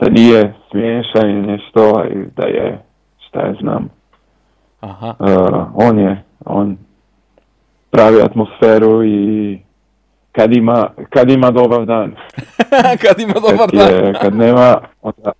[0.00, 2.82] da nije smiješan i nešto, i da je,
[3.28, 3.88] šta je znam,
[4.80, 6.76] aha, uh, on je, on
[7.90, 9.58] pravi atmosferu i
[10.32, 12.14] kad ima, kad ima dobar dan.
[13.02, 14.04] kad ima dobar kad, dan.
[14.04, 15.32] je, kad nema, onda,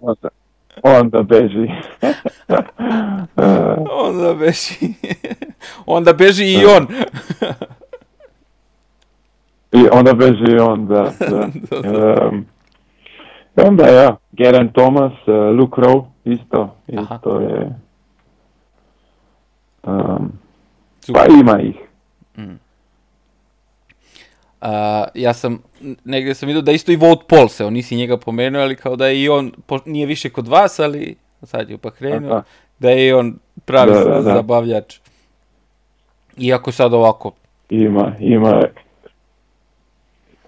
[0.00, 0.28] onda,
[0.82, 1.68] onda beži.
[4.06, 4.94] Onda beži.
[5.86, 6.86] Onda beži i on.
[9.72, 11.12] I onda beži on, da.
[11.30, 11.48] da.
[12.28, 12.46] Um,
[13.56, 17.14] I onda ja, Geraint Thomas, uh, Luke Rowe, isto, Aha.
[17.14, 17.76] isto je.
[19.82, 20.32] Um,
[21.00, 21.26] Super.
[21.26, 21.85] pa ima ih.
[24.60, 25.62] A, ja sam,
[26.04, 28.96] negde sam vidio da isto i Vout Paul se, on nisi njega pomenuo, ali kao
[28.96, 32.42] da je i on, po, nije više kod vas, ali sad je u Bahreinu, Aha.
[32.78, 34.22] da je i on pravi Da, da, da.
[34.22, 34.98] zabavljač.
[36.36, 37.32] Iako sad ovako,
[37.70, 38.62] Ima, ima,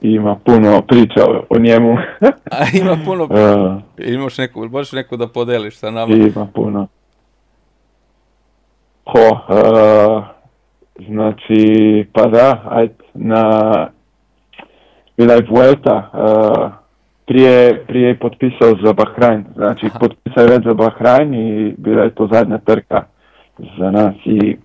[0.01, 1.97] ima puno priča o, o njemu.
[2.53, 6.15] a ima puno, uh, imaš neku, možeš neku da podeliš sa nama.
[6.15, 6.87] ima puno.
[9.05, 10.39] Ho, uh,
[11.07, 13.91] Znači, pa da, ajde, na,
[15.19, 16.71] bila je Vuelta, uh,
[17.27, 19.99] prije, prije je potpisao za Bahrajn, znači Aha.
[19.99, 23.03] potpisao je već za Bahrajn i bila je to zadnja trka
[23.79, 24.57] za nas i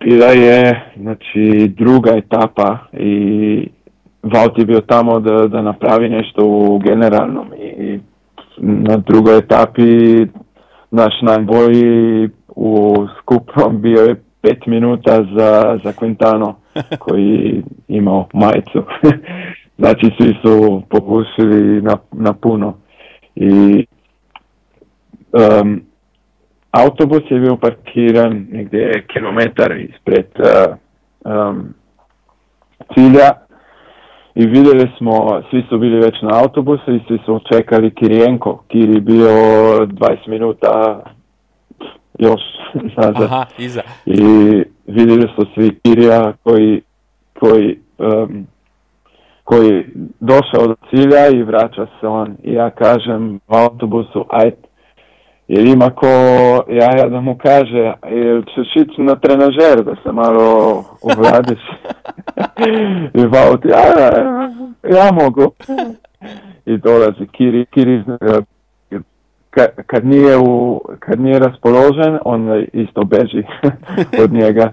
[0.00, 3.68] bila je, znači, druga etapa i
[4.22, 7.98] Vaut je bio tamo da, da napravi nešto u generalnom i
[8.58, 9.82] na drugoj etapi
[10.90, 16.54] naš najbolji u skupnom bio je pet minuta za, za Quintano
[17.04, 18.82] koji imao majicu.
[19.78, 22.74] znači svi su popušili na, na puno.
[23.34, 23.86] I
[25.32, 25.82] um,
[26.70, 30.76] autobus je bio parkiran negdje kilometar ispred uh,
[31.24, 31.74] um,
[32.94, 33.30] cilja
[34.34, 38.62] i vidjeli smo, svi su bili već na autobusu i svi su čekali Kirijenko.
[38.68, 41.02] Kiri bio 20 minuta
[42.18, 42.40] još
[42.96, 43.22] nazad.
[43.22, 43.82] Aha, iza.
[44.06, 44.22] I
[44.86, 46.82] vidjeli su svi Kirija koji,
[47.40, 48.46] koji, um,
[49.44, 49.84] koji
[50.20, 52.36] došao do cilja i vraća se on.
[52.42, 54.56] I ja kažem u autobusu, ajde,
[55.48, 56.06] jer ima ko
[56.68, 61.62] jaja da mu kaže, jel ćeš ići na trenažer da se malo uvradiš?
[63.20, 64.10] I Vaut, ja, ja,
[64.96, 65.52] ja mogu.
[66.72, 68.04] I dolazi Kiri, Kiri
[69.56, 73.42] eh, ka, kad, nije u, kad nije raspoložen, on isto beži
[74.24, 74.72] od njega.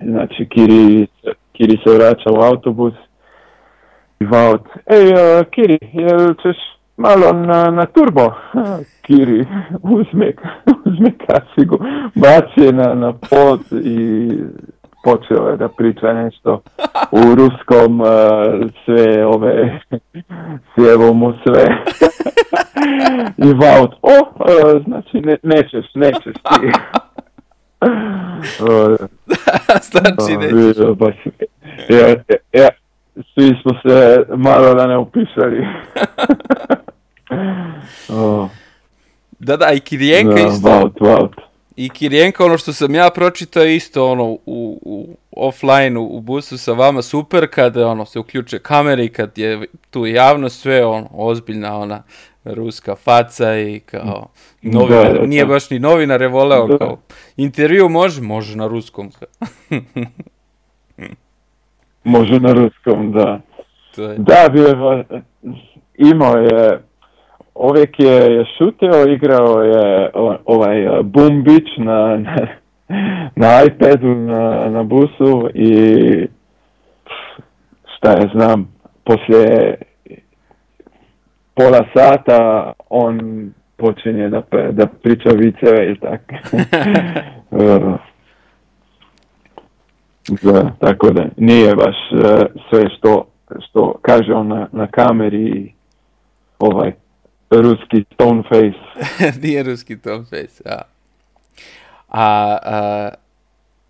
[0.00, 1.06] Znači, Kiri,
[1.52, 2.94] Kiri se vraća u autobus
[4.20, 6.56] i Vaut, ej, uh, Kiri, jel ćeš
[6.96, 8.32] malo na, na turbo?
[9.02, 9.46] Kiri
[9.82, 10.32] uzme,
[10.86, 11.78] uzme kacigu,
[12.14, 14.28] baci je na, na pod i
[15.04, 16.62] počeo je da priča nešto
[17.10, 18.08] u ruskom, uh,
[18.84, 19.80] sve ove,
[20.74, 21.64] sjevo mu sve.
[23.48, 26.70] I Vaut, o, uh, znači ne, nećeš, nećeš ti.
[27.80, 29.08] Uh,
[29.90, 30.76] znači, uh, nećeš.
[30.76, 31.14] bio baš,
[31.88, 32.08] ja,
[32.52, 32.68] ja,
[33.34, 35.66] svi smo se malo da ne upisali.
[38.08, 38.48] oh,
[39.40, 40.68] Da, da, i Kirijenka da, isto.
[40.68, 41.49] Vaut, Vaut.
[41.80, 44.38] I Kirijenka, ono što sam ja pročitao je isto ono u,
[44.82, 49.38] u offline u, u busu sa vama super kada ono se uključe kamere i kad
[49.38, 52.02] je tu javnost sve ono ozbiljna ona
[52.44, 54.28] ruska faca i kao
[54.62, 55.48] novinar, Da, da, nije da.
[55.48, 56.78] baš ni novinar je voleo Da.
[56.78, 56.98] kao
[57.36, 59.10] intervju može, može na ruskom.
[62.04, 63.40] Može na ruskom, da.
[63.94, 65.04] To je, Da, bio je,
[65.94, 66.82] imao je,
[67.54, 70.10] uvijek je, je šutio, igrao je
[70.44, 71.02] ovaj
[71.44, 72.36] Beach na, na,
[73.36, 75.72] na iPadu, na, na busu i
[77.96, 78.72] šta je znam,
[79.04, 79.74] poslije
[81.54, 83.20] pola sata on
[83.76, 86.34] počinje da, da priča viceve i tako.
[90.42, 92.20] Da, tako da nije baš uh,
[92.70, 93.26] sve što,
[93.68, 95.72] što kaže on na, na kameri
[96.58, 96.92] ovaj
[97.50, 99.10] ruski stone face.
[99.42, 100.82] nije ruski Tom Face, a.
[102.08, 102.58] A,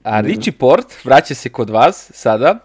[0.05, 2.59] a, Richie Port vraća se kod vas sada.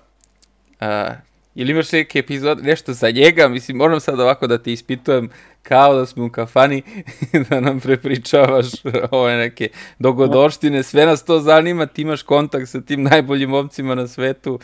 [0.79, 1.11] A,
[1.55, 3.47] ili imaš neke epizode, nešto za njega?
[3.47, 5.29] Mislim, moram sad ovako da te ispitujem
[5.63, 6.81] kao da smo u kafani,
[7.49, 8.65] da nam prepričavaš
[9.11, 10.83] ove neke dogodoštine.
[10.83, 14.59] Sve nas to zanima, ti imaš kontakt sa tim najboljim momcima na svetu.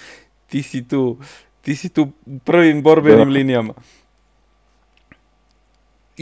[0.48, 1.18] Ti si tu,
[1.62, 2.12] ti si tu
[2.46, 3.34] prvim borbenim Da.
[3.34, 3.74] linijama.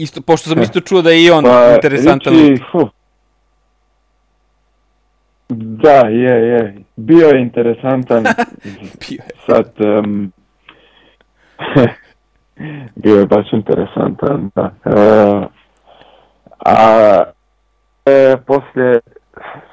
[0.02, 2.32] Isto, pošto sam isto čuo da je i on Pa, interesantan.
[2.32, 2.90] Richie, lik.
[5.48, 6.84] Da, je, je.
[6.96, 8.24] Bio je interesantan.
[9.08, 9.30] Bio je.
[9.46, 10.32] Sad, em,
[13.02, 14.70] bio je baš interesantan, da.
[14.84, 15.46] E,
[16.66, 17.22] a
[18.06, 19.00] e, poslije,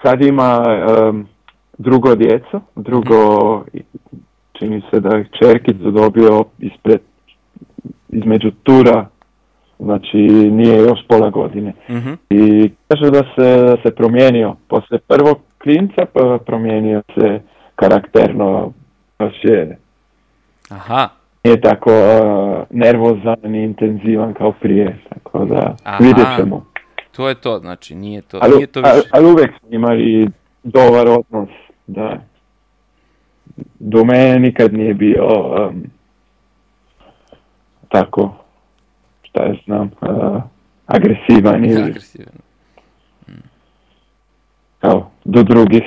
[0.04, 1.28] sad ima em,
[1.78, 3.64] drugo djeco, drugo,
[4.54, 7.02] čini se da je čerkicu dobio ispred,
[8.10, 9.10] između tura,
[9.80, 10.18] znači
[10.52, 11.74] nije još pola godine.
[11.90, 12.14] Mhm.
[12.30, 14.56] I kaže da se, da se promijenio.
[14.68, 17.42] Poslije prvog klinca pa promijenio se
[17.76, 18.74] karakterno.
[19.20, 19.78] Baš je,
[20.70, 21.10] Aha.
[21.44, 25.00] nije tako uh, nervozan ni intenzivan kao prije.
[25.10, 26.04] Tako da Aha.
[26.04, 26.66] vidjet ćemo.
[27.12, 29.10] To je to, znači nije to, Ali, nije to ali, više.
[29.12, 30.30] ali uvijek smo imali
[30.64, 31.50] dobar odnos.
[31.88, 32.22] Da.
[33.80, 35.84] Do mene nikad nije bio um,
[37.90, 38.36] tako,
[39.38, 40.42] šta ja znam, uh,
[40.88, 42.34] agresivan ili Agresivan.
[44.80, 45.84] kao do drugih.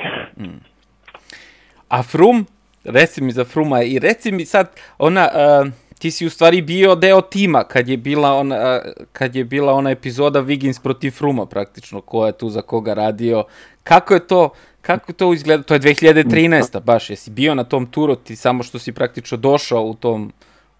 [1.87, 2.45] A Frum,
[2.83, 5.29] reci mi za Fruma i reci mi sad, ona,
[5.63, 8.81] uh, ti si u stvari bio deo tima kad je bila ona,
[9.11, 13.43] kad je bila ona epizoda Wiggins protiv Fruma praktično, ko je tu za koga radio.
[13.83, 14.49] Kako je to,
[14.81, 15.63] kako to izgleda?
[15.63, 16.81] To je 2013.
[16.83, 20.33] baš, jesi bio na tom turu, ti samo što si praktično došao u tom,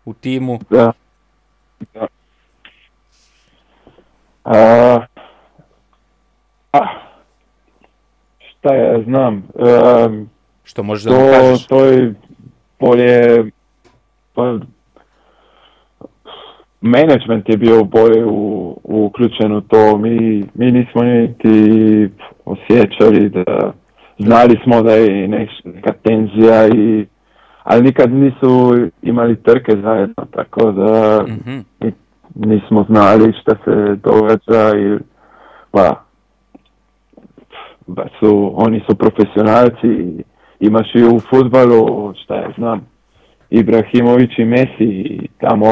[0.06, 0.60] u timu.
[0.70, 0.92] Da.
[1.94, 2.08] da.
[4.44, 5.00] A,
[6.74, 6.80] a,
[8.40, 10.30] šta ja znam, um,
[10.64, 11.68] što možeš da to, kažeš?
[11.68, 12.14] To je
[12.80, 13.52] bolje,
[14.34, 14.60] pa,
[16.82, 22.10] management je bio bolje u, uključen u to, mi, mi nismo niti
[22.46, 23.72] osjećali da
[24.20, 25.28] znali smo da je
[25.66, 27.06] neka tenzija i
[27.64, 31.66] ali nikad nisu imali trke zajedno, tako da mm-hmm.
[32.36, 34.98] Nismo znali šta se događa i
[35.72, 36.04] pa,
[37.88, 40.24] ba su, oni su profesionalci
[40.60, 42.88] imaš i u futbalu, šta ja znam,
[43.50, 45.68] Ibrahimović i Messi i tamo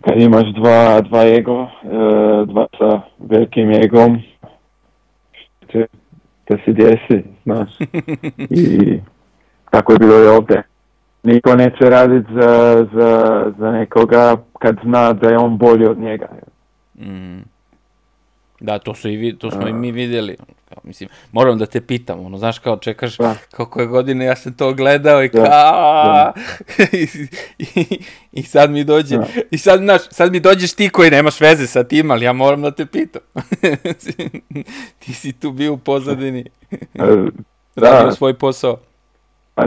[0.00, 4.22] kad imaš dva, dva ego, e, dva sa velikim egom,
[5.72, 5.86] te,
[6.44, 7.70] te se desi, znaš.
[8.60, 8.98] I
[9.70, 10.62] tako je bilo i ovdje.
[11.22, 16.28] Niko neće raditi za, za, za nekoga kad zna da je on bolji od njega.
[16.94, 17.38] Mm.
[18.60, 20.36] Da, to, su i, to smo i mi vidjeli.
[20.68, 23.34] Kao, mislim, moram da te pitam, ono, znaš, kao čekaš da.
[23.50, 26.32] kako je godine, ja sam to gledao i kao, da.
[26.92, 27.06] I,
[27.80, 27.98] i,
[28.32, 29.26] i, sad mi dođe, da.
[29.50, 32.62] i sad, znaš, sad mi dođeš ti koji nemaš veze sa tim, ali ja moram
[32.62, 33.22] da te pitam.
[34.98, 36.44] ti si tu bio u pozadini.
[37.76, 37.90] Da.
[37.90, 38.78] Radio svoj posao.
[39.54, 39.66] Pa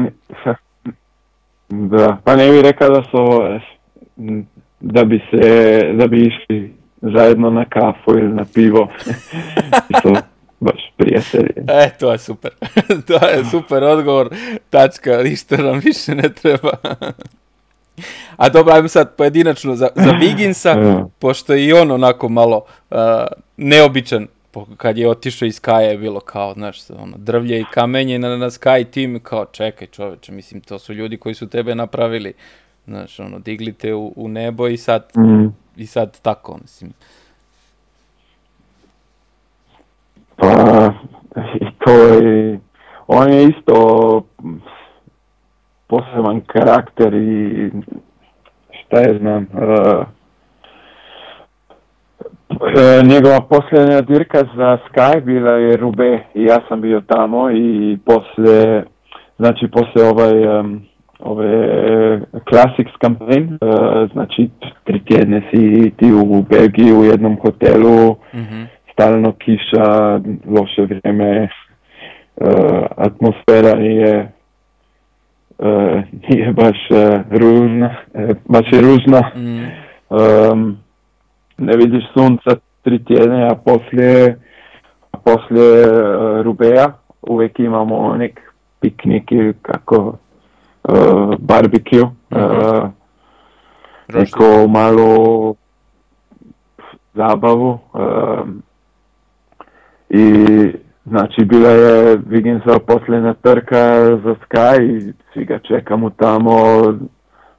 [1.89, 3.17] da, pa ne bih rekao da su
[4.79, 8.87] da bi se, da bi išli zajedno na kafu ili na pivo.
[10.03, 10.13] to
[10.59, 11.53] baš prijatelji.
[11.67, 12.51] E, to je super.
[13.07, 14.29] to je super odgovor.
[14.69, 16.71] Tačka, ništa nam više ne treba.
[18.37, 20.75] A dobro, ajmo sad pojedinačno za, za Viginsa,
[21.21, 22.97] pošto je i on onako malo uh,
[23.57, 24.27] neobičan
[24.77, 28.49] kad je otišao iz Kaja je bilo kao, znaš, ono, drvlje i kamenje na, na
[28.49, 32.33] Sky tim, kao, čekaj čoveče, mislim, to su ljudi koji su tebe napravili,
[32.85, 35.47] znaš, ono, digli te u, u nebo i sad, mm.
[35.75, 36.93] i sad tako, mislim.
[40.35, 40.93] Pa,
[41.61, 42.59] i to je,
[43.07, 44.25] on je isto
[45.87, 47.71] poseban karakter i
[48.71, 50.05] šta je znam, uh,
[53.03, 58.83] njegova posljednja dirka za Sky bila je Rube i ja sam bio tamo i poslije,
[59.37, 60.81] znači poslije ovaj, um,
[61.19, 64.49] ove Classics campaign, uh, znači
[64.83, 68.67] tri tjedne si ti u Belgiji u jednom hotelu, mm-hmm.
[68.91, 71.49] stalno kiša, loše vrijeme,
[72.35, 74.31] uh, atmosfera nije
[75.57, 77.95] uh, nije baš uh, ružna,
[78.45, 79.21] baš je ružna.
[79.35, 79.83] Mm.
[80.09, 80.82] Um,
[81.57, 84.39] ne vidiš sunca tri tjedne, a poslije,
[85.11, 86.93] a poslije uh, Rubeja?
[87.21, 88.39] Uvijek imamo nek
[88.79, 92.89] piknik ili kako uh, barbecue, uh,
[94.13, 95.53] neko malo
[97.13, 98.47] zabavu uh,
[100.09, 100.35] i
[101.05, 106.53] znači bila je Viginsa posljedna trka za Sky i svi ga čekamo tamo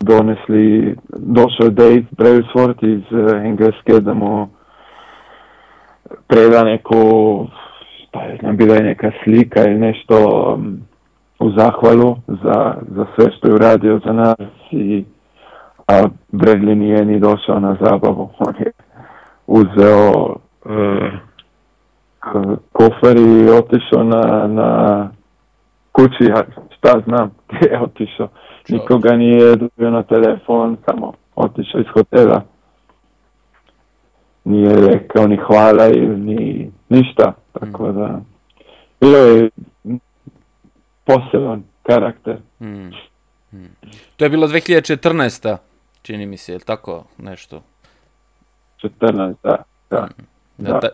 [0.04, 4.48] donesli, došao Dave Brailsford iz uh, Engleske da mu
[6.26, 6.96] preda neku,
[8.08, 10.16] šta je znam, bila je neka slika ili nešto
[10.54, 10.80] um,
[11.38, 14.36] u zahvalu za, za sve što je uradio za nas
[14.70, 15.04] i
[15.86, 18.30] a Bradley nije ni došao na zabavu.
[18.46, 18.72] On je
[19.46, 21.12] uzeo uh,
[22.72, 25.08] kofer i otišao na, na
[25.92, 26.42] kući, ja
[26.76, 28.28] šta znam gdje je otišao.
[28.68, 32.42] Nikoga nije dobio na telefon, samo otišao iz hotela.
[34.44, 37.94] Nije rekao ni hvala ili ni ništa, tako mm.
[37.94, 38.20] da
[39.00, 39.50] bilo je
[41.04, 42.36] poseban karakter.
[42.60, 42.90] Mm.
[43.52, 43.76] Mm.
[44.16, 45.56] To je bilo 2014.
[46.02, 47.62] čini mi se, je tako nešto?
[48.82, 49.62] 14, da.
[49.90, 50.08] da.
[50.58, 50.64] Mm.
[50.64, 50.72] da.
[50.72, 50.88] da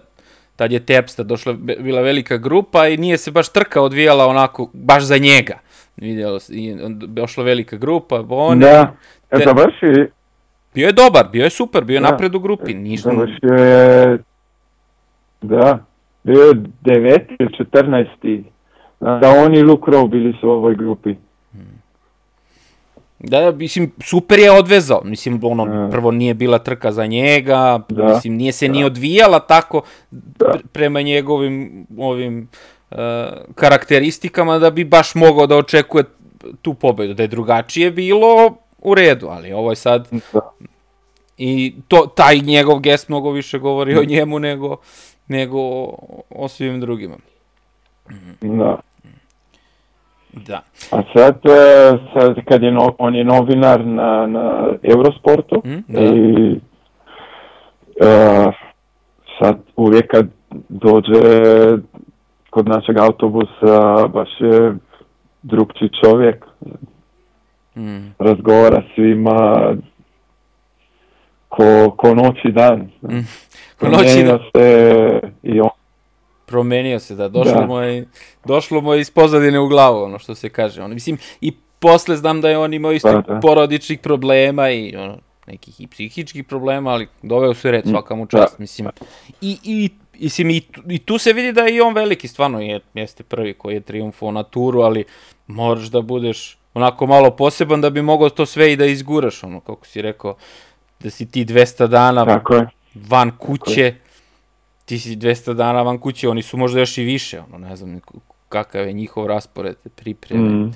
[0.60, 5.02] tad je Tepsta došla, bila velika grupa i nije se baš trka odvijala onako, baš
[5.04, 5.58] za njega.
[6.00, 8.66] Vidjelo se, i došla velika grupa, Bone.
[8.66, 8.92] Da,
[9.30, 9.44] e, te...
[9.44, 10.10] završi...
[10.74, 12.10] Bio je dobar, bio je super, bio je da.
[12.10, 12.74] napred u grupi.
[12.74, 13.10] Ništa...
[13.10, 14.18] Završio je...
[15.42, 15.84] Da,
[16.22, 18.42] bio je 9 ili 14.
[19.00, 21.14] Da, oni i Luke Rowe bili su u ovoj grupi.
[23.18, 25.00] Da, da, mislim, super je odvezao.
[25.04, 25.88] Mislim, ono, da.
[25.90, 28.04] prvo nije bila trka za njega, da.
[28.04, 28.72] mislim, nije se da.
[28.72, 30.54] ni odvijala tako da.
[30.72, 32.48] prema njegovim ovim
[33.54, 36.04] karakteristikama da bi baš mogao da očekuje
[36.62, 37.14] tu pobedu.
[37.14, 40.08] Da je drugačije bilo u redu, ali ovo je sad...
[40.32, 40.40] Da.
[41.42, 44.76] I to, taj njegov gest mnogo više govori o njemu nego,
[45.28, 45.58] nego
[46.30, 47.16] o svim drugima.
[48.40, 48.80] Da.
[50.32, 50.62] Da.
[50.90, 51.40] A sad,
[52.14, 56.00] sad kad je no, on je novinar na, na Eurosportu Mm, da.
[56.00, 56.60] i
[58.00, 58.52] e,
[59.38, 60.26] sad uvijek kad
[60.68, 61.20] dođe
[62.50, 64.74] kod našeg autobusa baš je
[65.42, 66.44] drugčiji čovjek,
[67.74, 68.14] Mm.
[68.18, 69.72] razgovara svima
[71.48, 72.80] ko, ko noć i dan.
[73.02, 73.18] Mm.
[73.78, 74.40] Ko noć i Promijenio dan.
[74.54, 75.68] se i on
[76.46, 77.66] Promenio se, da, došlo Da.
[77.66, 78.06] mu je,
[78.44, 80.82] došlo mu je iz pozadine u glavu, ono što se kaže.
[80.82, 83.40] Ono, mislim, i posle znam da je on imao isto Da, da.
[83.40, 88.58] porodičnih problema i ono, nekih i psihičkih problema, ali doveo se red, svaka mu čast,
[88.58, 88.88] mislim.
[89.40, 89.90] I, i,
[90.20, 93.54] mislim, i, i tu se vidi da je i on veliki, stvarno je, jeste prvi
[93.54, 95.04] koji je triumfo na turu, ali
[95.46, 99.60] moraš da budeš onako malo poseban da bi mogao to sve i da izguraš, ono,
[99.60, 100.36] kako si rekao,
[101.00, 102.68] da si ti 200 dana tako je.
[102.94, 103.94] van kuće,
[104.84, 108.00] ti si 200 dana van kuće, oni su možda još i više, ono, ne znam
[108.48, 110.48] kakav je njihov raspored, pripreme.
[110.48, 110.72] Mm.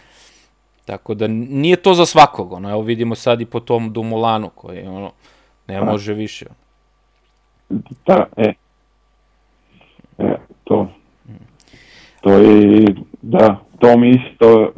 [0.85, 4.87] Tako da nije to za svakog, ono, evo vidimo sad i po tom Dumulanu koji,
[4.87, 5.13] ono,
[5.67, 5.85] ne Da.
[5.85, 6.47] može više.
[8.07, 8.53] Da, e.
[10.19, 10.35] E,
[10.65, 10.89] to.
[12.21, 12.85] To je,
[13.23, 14.73] da, to mi isto,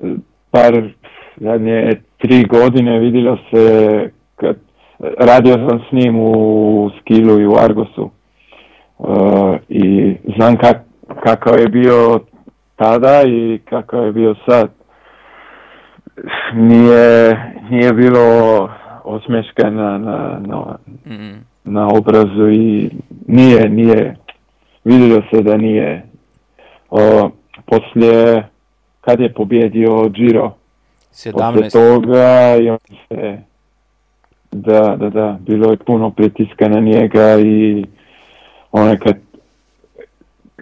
[0.00, 0.14] e,
[0.50, 0.92] par,
[1.36, 4.56] zadnje tri godine vidjelo se, kad,
[5.18, 8.10] radio sam s njim u Skilu i u Argosu.
[8.98, 10.76] E, I znam kak,
[11.24, 12.20] kakav je bio
[12.76, 14.70] tada i kakav je bio sad.
[16.54, 17.36] Nije,
[17.70, 18.20] nije bilo
[19.04, 20.76] osmeška na, na, na,
[21.06, 21.44] Mm.
[21.64, 22.90] na obrazu i
[23.26, 24.16] nije, nije,
[24.84, 26.06] vidjelo se da nije.
[26.90, 27.30] O,
[27.66, 28.48] poslije,
[29.00, 30.54] kad je pobjedio Giro,
[31.10, 31.72] poslije 17.
[31.72, 32.78] toga i on
[33.08, 33.38] se,
[34.52, 37.84] da, da, da, bilo je puno pritiska na njega i
[38.72, 39.16] onaj kad,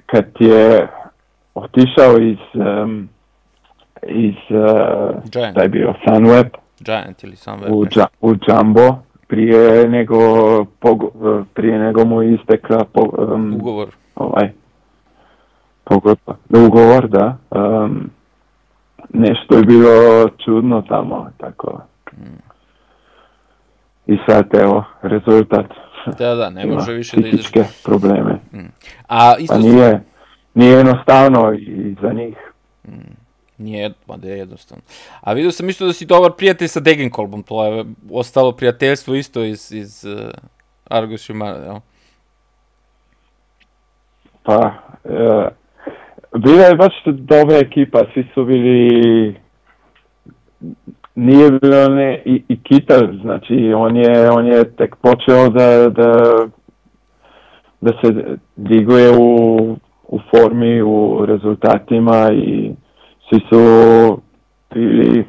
[0.06, 0.88] kad je
[1.54, 3.08] otišao iz, em,
[4.08, 6.48] iz, uh, je bio Sunweb,
[6.80, 8.96] Giant ili sam u, dža, u Jumbo
[9.26, 10.18] prije nego
[11.54, 13.88] prije nego mu je istekla po, um, ugovor.
[14.18, 14.50] Ovaj
[15.84, 17.36] pogodba, ugovor, da.
[17.50, 18.10] Um,
[19.08, 21.80] nešto je bilo čudno tamo, tako.
[24.06, 25.66] I sad evo, rezultat.
[26.18, 27.64] Da, da, ne Ima može više da izađe.
[27.84, 28.38] probleme.
[29.08, 30.00] A isto Pa nije,
[30.54, 32.36] nije jednostavno i za njih.
[33.58, 34.82] Nije, ma da je jednostavno.
[35.20, 39.44] A vidio sam isto da si dobar prijatelj sa Degenkolbom, to je ostalo prijateljstvo isto
[39.44, 40.30] iz, iz uh,
[40.90, 41.76] Argus Shimano, jel?
[44.48, 44.72] Pa,
[45.04, 45.48] e,
[46.38, 49.36] bila je baš dobra ekipa, svi su bili,
[51.14, 56.12] nije bilo ne, i, i Kitar, znači on je, on je tek počeo da, da,
[57.80, 59.56] da se diguje u,
[60.08, 62.70] u formi, u rezultatima i
[63.28, 63.60] svi su
[64.74, 65.24] bili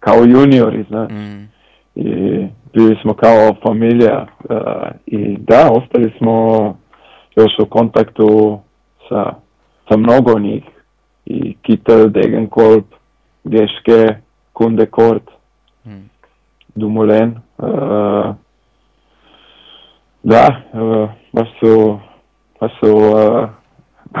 [0.00, 1.48] kao juniori, znaš Mm.
[1.94, 4.54] i bili smo kao familija e,
[5.06, 6.81] i da, ostali smo
[7.36, 8.60] još u kontaktu
[9.08, 9.34] sa,
[9.88, 10.64] sa mnogo njih
[11.26, 12.84] i Kittel, Degenkolb,
[13.44, 14.06] Geške,
[14.52, 15.22] Kundekort,
[15.84, 16.10] Mm.
[16.74, 17.30] Dumoulin.
[17.58, 18.32] e,
[20.22, 20.78] da, e,
[21.32, 21.98] baš su,
[22.60, 23.48] baš su e,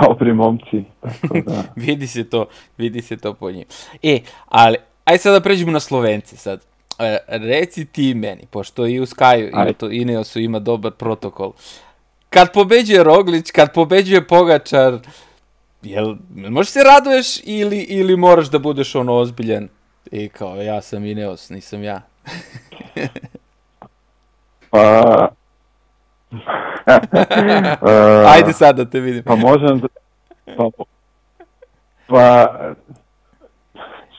[0.00, 0.84] dobri momci.
[1.00, 1.62] Tako da.
[1.76, 2.46] Vidi se to,
[2.78, 3.64] vidi se to po njim.
[4.02, 6.60] E, ali, aj sad da pređemo na Slovence sad.
[6.98, 11.52] E, reci ti meni, pošto i u Skyu i to Ineosu ima dobar protokol.
[12.32, 14.92] Kad pobeđuje Roglić, kad pobeđuje Pogačar,
[15.82, 19.68] jel, možeš se raduješ ili, ili moraš da budeš ono ozbiljan
[20.10, 22.00] i kao ja sam Ineos, nisam ja.
[24.70, 25.28] Pa,
[28.34, 29.22] Ajde sad da te vidim.
[29.26, 29.88] Pa možem, da-
[30.56, 30.70] pa,
[32.06, 32.48] pa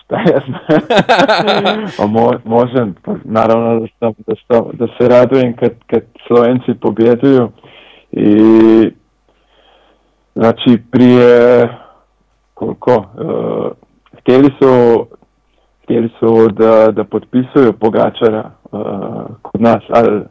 [0.04, 5.56] šta ja znam, pa mo, možem, pa naravno da, sam, da, sam, da se radujem
[5.56, 7.52] kad, kad Slovenci pobjeduju
[8.14, 8.92] i
[10.36, 11.70] znači prije
[12.54, 13.72] koliko, uh,
[14.20, 15.06] htjeli su
[15.84, 18.82] htjeli su da, da potpisuju Pogačara uh,
[19.42, 20.22] kod nas, ali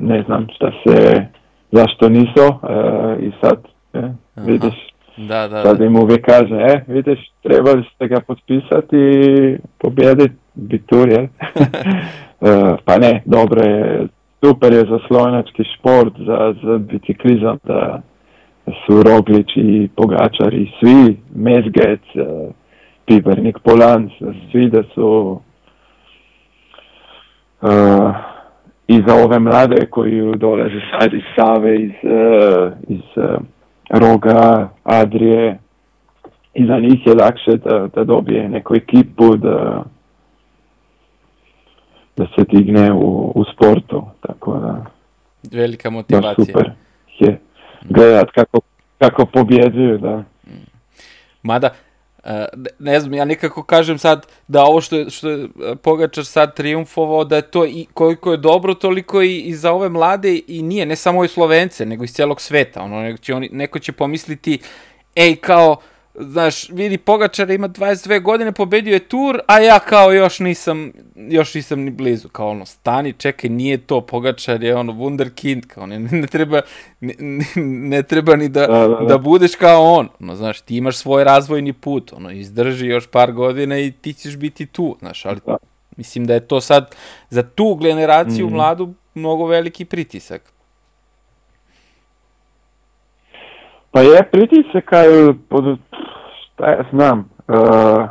[0.00, 1.26] ne znam šta se,
[1.70, 3.58] zašto nisu uh, i sad,
[3.94, 4.74] e, vidiš,
[5.16, 5.84] Da, da, sad da.
[5.84, 11.26] im uvijek kaže, e, vidiš, trebali ste ga potpisati i pobjediti bitur, jel?
[12.44, 14.06] E, pa ne, dobro je,
[14.44, 18.00] super je za slovenački šport, za, za biciklizam, da
[18.66, 22.50] su Roglič i Pogačar i svi, Mezgec, e,
[23.06, 24.12] Pibernik, Polans,
[24.50, 25.40] svi da su
[27.62, 27.66] e,
[28.88, 33.36] i za ove mlade koji dolaze sad iz Save, iz, e, iz e,
[33.90, 35.58] Roga, Adrije,
[36.54, 39.84] i za njih je lakše da, da dobije neku ekipu, da,
[42.16, 44.84] da se digne u, u sportu, tako da
[45.50, 46.44] Velika motivacija.
[46.46, 46.70] super
[47.18, 47.40] je
[47.84, 48.60] gledat kako,
[48.98, 50.24] kako pobjeđuju, da.
[51.42, 51.70] Mada,
[52.24, 52.46] e,
[52.78, 55.48] ne- znam, ja nekako kažem sad da ovo što je, što je e,
[55.82, 59.88] Pogačar sad triumfovao, da je to i koliko je dobro, toliko i, i za ove
[59.88, 62.82] mlade i nije, ne samo i Slovence, nego iz celog sveta.
[62.82, 64.58] Ono, neko, će oni, neko će pomisliti,
[65.16, 65.76] ej, kao,
[66.14, 71.54] znaš, vidi Pogačar ima 22 godine, pobedio je tur, a ja kao još nisam, još
[71.54, 72.28] nisam ni blizu.
[72.28, 76.60] Kao ono, stani, čekaj, nije to, Pogačar je ono, wunderkind, kao ne, ne treba,
[77.00, 77.14] ne,
[77.56, 79.04] ne, treba ni da, Da, da, da.
[79.04, 80.08] da budeš kao on.
[80.18, 84.36] No, znaš, ti imaš svoj razvojni put, ono, izdrži još par godina i ti ćeš
[84.36, 85.56] biti tu, znaš, ali Da.
[85.96, 86.94] mislim da je to sad
[87.30, 88.54] za tu generaciju Mhm.
[88.54, 90.52] mladu mnogo veliki pritisak.
[93.90, 94.92] Pa je pritisak,
[96.62, 98.08] šta ja znam, uh,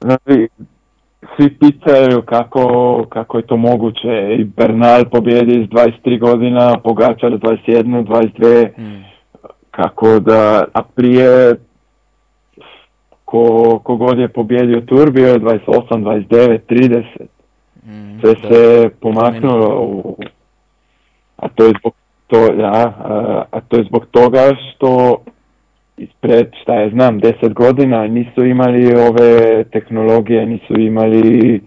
[0.00, 0.48] znači,
[1.36, 2.64] svi pitaju kako,
[3.08, 9.04] kako je to moguće i Bernal pobjedi s 23 godina, Pogačar 21, 22, Mm.
[9.70, 11.54] kako da, a prije
[13.24, 17.04] ko, ko god je pobjedio tur bio je 28, 29, 30,
[17.86, 18.48] Mm, sve da.
[18.48, 20.16] se pomaknulo u,
[21.36, 21.94] a to je zbog
[22.26, 25.16] to, da, a, a to je zbog toga što
[26.00, 31.60] ispred, šta ja znam, 10 godina nisu imali ove tehnologije, nisu imali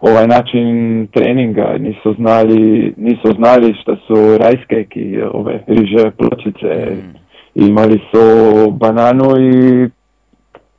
[0.00, 0.66] ovaj način
[1.12, 6.96] treninga, nisu znali, nisu znali šta su rice cake i ove riže pločice,
[7.54, 7.64] Mm.
[7.64, 8.20] imali su
[8.70, 9.88] bananu i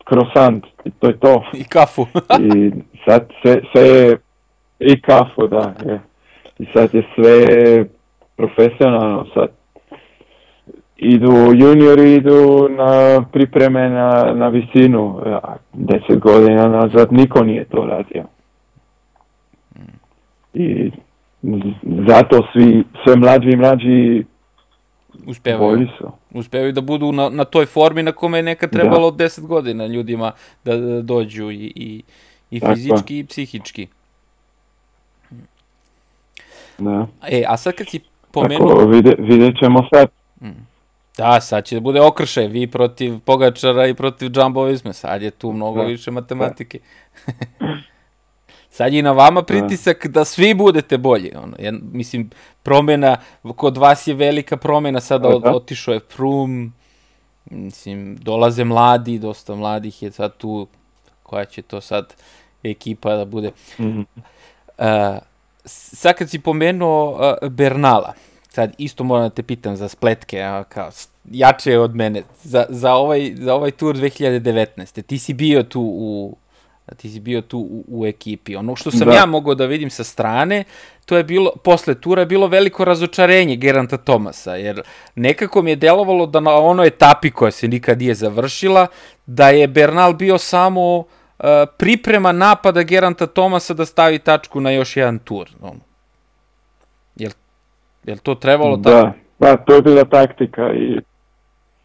[0.09, 1.43] croissant, i to je to.
[1.53, 2.05] I kafu.
[2.39, 2.71] I
[3.05, 4.15] sad sve, sve
[4.79, 5.99] i kafu, da, je.
[6.59, 7.45] I sad je sve
[8.37, 9.47] profesionalno, sad
[11.01, 17.85] idu juniori, idu na pripreme na, na visinu, a deset godina nazad niko nije to
[17.85, 18.23] radio.
[20.53, 20.91] I
[22.07, 24.23] zato svi, sve mlađi i mlađi
[25.27, 25.87] Uspevaju.
[26.31, 28.79] Uspevaju da budu na, na toj formi na kome je nekad Da.
[28.79, 30.31] trebalo 10 godina ljudima
[30.65, 32.03] da, da dođu i, i,
[32.51, 33.87] i fizički i psihički.
[36.77, 37.07] Da.
[37.27, 37.99] E, a sad kad si
[38.31, 38.67] pomenuo...
[38.67, 40.20] Tako, vide, vidjet ćemo sad.
[41.17, 45.31] Da, sad će da bude okršaj, vi protiv Pogačara i protiv Jumbo Visme, sad je
[45.31, 45.87] tu mnogo Da.
[45.87, 46.79] više matematike.
[48.69, 51.31] sad je i na vama pritisak da svi budete bolji.
[51.43, 52.29] Ono, ja, mislim,
[52.63, 53.17] promena,
[53.55, 55.55] kod vas je velika promena, sada Da, da.
[55.55, 56.73] otišao je Frum,
[57.45, 60.67] mislim, dolaze mladi, dosta mladih je sad tu,
[61.23, 62.13] koja će to sad
[62.63, 63.51] ekipa da bude.
[63.79, 63.99] Mhm.
[64.77, 64.85] Uh,
[65.65, 68.13] sad kad si pomenuo uh, Bernala,
[68.53, 70.89] sad isto moram da te pitam za spletke, a, kao,
[71.31, 75.01] jače je od mene, za, za, ovaj, za ovaj tur 2019.
[75.01, 76.37] Ti si bio tu u
[76.97, 78.55] ti si bio tu u, u ekipi.
[78.55, 79.13] Ono što sam Da.
[79.13, 80.63] ja mogao da vidim sa strane,
[81.05, 84.81] to je bilo, posle tura je bilo veliko razočarenje Geranta Tomasa, jer
[85.15, 88.87] nekako mi je delovalo da na onoj etapi koja se nikad nije završila,
[89.25, 91.05] da je Bernal bio samo uh,
[91.77, 95.49] priprema napada Geranta Tomasa da stavi tačku na još jedan tur.
[95.61, 95.90] Ono.
[98.05, 98.89] Jel, jel to trebalo tako?
[98.89, 100.99] Da, pa to je bila taktika i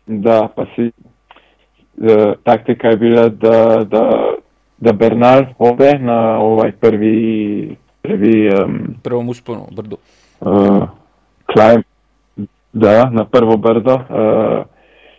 [0.07, 0.91] da, pa si
[2.03, 4.33] e, taktika je bila da, da,
[4.79, 9.97] da Bernal ode na ovaj prvi prvi um, Prvom usponu, brdu.
[10.41, 10.89] uh,
[11.53, 11.83] climb,
[12.73, 14.64] da, na prvo brdo uh,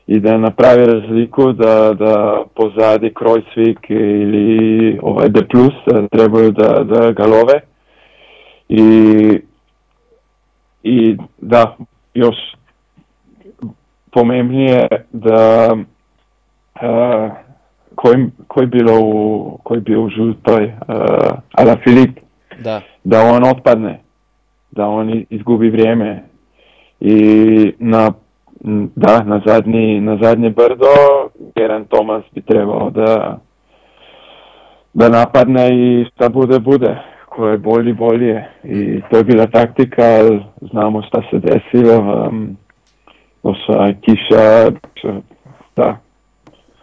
[0.08, 5.40] i da napravi razliku da, da pozadi Kreuzvik ili ovaj D+,
[5.86, 7.60] da trebaju da, da ga love
[8.70, 9.40] i
[10.88, 11.76] i da,
[12.14, 12.36] još
[14.12, 17.32] pomembnije da uh,
[17.96, 20.74] koji, koji bilo u, koji bio u žutoj uh,
[21.52, 22.20] Ala Filip,
[22.64, 22.82] Da.
[23.04, 24.00] da on otpadne,
[24.72, 26.24] da on izgubi vrijeme
[27.00, 28.12] i na
[28.96, 30.86] da, na zadnji, na zadnje brdo
[31.56, 33.38] Geran Tomas bi trebao da
[34.94, 36.98] da napadne i šta bude, bude.
[37.38, 38.44] Ko je bolji, bolje.
[38.64, 41.98] I to je bila taktika, ali znamo šta se desilo.
[42.28, 42.58] Um,
[43.80, 44.72] je kiša,
[45.76, 45.98] da.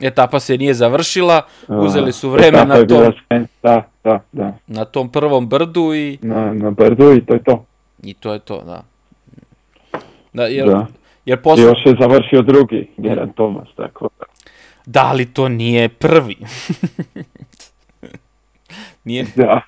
[0.01, 4.53] Etapa se nije završila, uzeli su vreme etapa na bila tom, sve- Da, da, da.
[4.67, 7.65] na tom prvom brdu i, Na, na brdu i to je to.
[8.03, 8.83] i to je to, da.
[10.33, 10.87] Da, jer, Da.
[11.27, 14.25] jer posle, još je završio drugi, Geran Tomas, tako da.
[14.87, 16.37] da li to nije prvi?
[19.05, 19.61] nije, Da,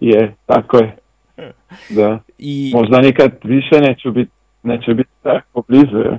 [0.00, 0.96] je, tako je.
[1.90, 4.30] Da, i, možda nikad više neću biti,
[4.62, 6.18] neće biti tako blizu, je.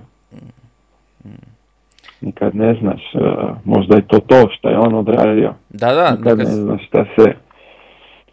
[2.22, 5.54] nikad ne znaš, uh, možda je to to što je on odradio.
[5.70, 7.34] Da, da, Nikad ne nekad, znaš šta se,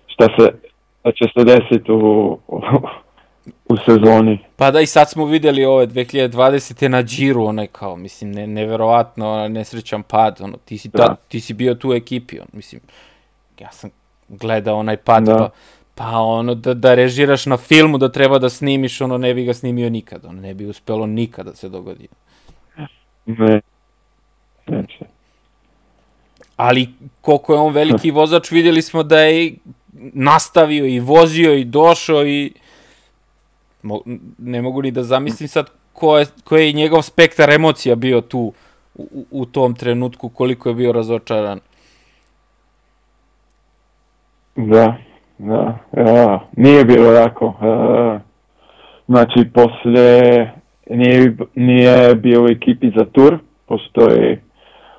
[0.07, 0.53] šta se,
[1.01, 2.61] šta će se desiti u, u,
[3.69, 4.39] u sezoni.
[4.57, 6.89] pa da i sad smo videli ove 2020.
[6.89, 11.17] na Giro, onaj kao, mislim, ne, neverovatno, nesrećan pad, ono, ti si, ta, Da.
[11.29, 12.81] ti si bio tu u ekipi, on, mislim,
[13.61, 13.91] ja sam
[14.29, 15.37] gledao onaj pad, Da.
[15.37, 15.51] pa,
[15.97, 19.55] pa ono, da, da režiraš na filmu, da treba da snimiš, ono, ne bi ga
[19.55, 22.09] snimio nikad, ono, ne bi uspelo nikada da se dogodi.
[23.27, 23.61] Ne.
[24.67, 25.05] Neće.
[26.57, 26.89] ali
[27.21, 29.55] koliko je on veliki vozač, vidjeli smo da je
[29.95, 32.53] nastavio i vozio i došao i
[33.83, 34.01] Mo,
[34.39, 38.53] ne mogu ni da zamislim sad ko je, ko je njegov spektar emocija bio tu
[38.95, 41.61] u- u tom trenutku, koliko je bio razočaran.
[44.57, 44.97] Da,
[45.39, 47.55] da, ja, nije bilo lako.
[47.63, 48.19] e,
[49.07, 50.53] znači, poslije
[50.91, 54.43] nije, nije bio u ekipi za tur, pošto je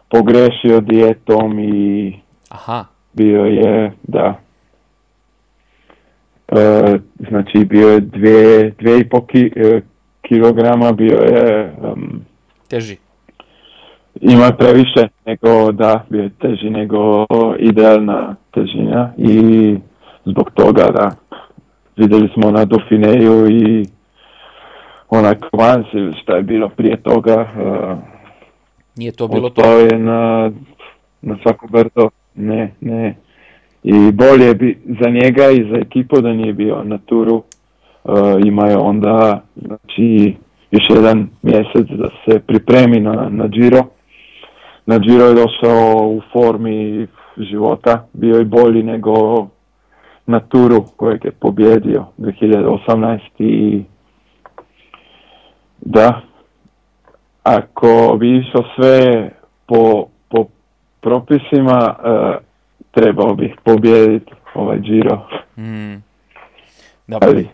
[0.09, 2.13] pogrešio dijetom i
[2.49, 4.39] Aha, bio je, da,
[6.47, 6.97] e,
[7.29, 9.81] znači bio je dvije, dvije i po ki, e,
[10.21, 12.25] kilograma, bio je, em,
[12.67, 12.97] teži.
[14.21, 17.25] Ima previše nego da je teži nego
[17.59, 19.75] idealna težina i
[20.25, 21.11] zbog toga da
[21.97, 23.85] vidjeli smo na Dauphineju i
[25.09, 27.97] onaj kvans ili šta je bilo prije toga uh,
[28.95, 29.79] Nije to bilo to.
[29.79, 30.51] je na,
[31.21, 33.15] na svako brdo ne, ne
[33.83, 38.13] i bolje bi za njega i za ekipu da nije bio na turu uh,
[38.45, 40.35] ima je onda znači
[40.71, 43.94] još jedan mjesec da se pripremi na, na Giro
[44.85, 47.07] na Giro je došao u formi
[47.37, 49.47] života, bio je bolji nego
[50.25, 53.83] na turu kojeg je pobjedio 2018 i
[55.81, 56.21] da,
[57.43, 59.29] ako bi išao sve
[59.65, 60.45] po, po
[61.01, 62.37] propisima, eh,
[62.91, 65.27] trebao bih pobjediti ovaj Giro,
[65.57, 66.03] Mm.
[67.07, 67.47] Da, ali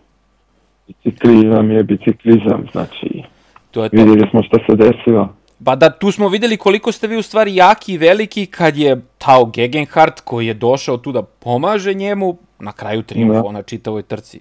[0.87, 3.23] biciklizam je biciklizam, znači
[3.71, 3.97] to je to.
[3.97, 5.29] vidjeli smo što se desilo.
[5.65, 9.01] Pa da, tu smo videli koliko ste vi u stvari jaki i veliki kad je
[9.17, 13.51] Tao Gegenhardt koji je došao tu da pomaže njemu na kraju triumfa Da.
[13.51, 14.39] na čitavoj trci.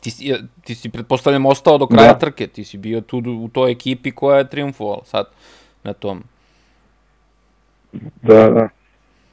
[0.00, 2.18] Ti si, ti si pretpostavljam ostao do kraja Da.
[2.18, 5.26] trke, ti si bio tu u toj ekipi koja je triumfovala sad
[5.84, 6.22] na tom.
[8.22, 8.68] Da, da.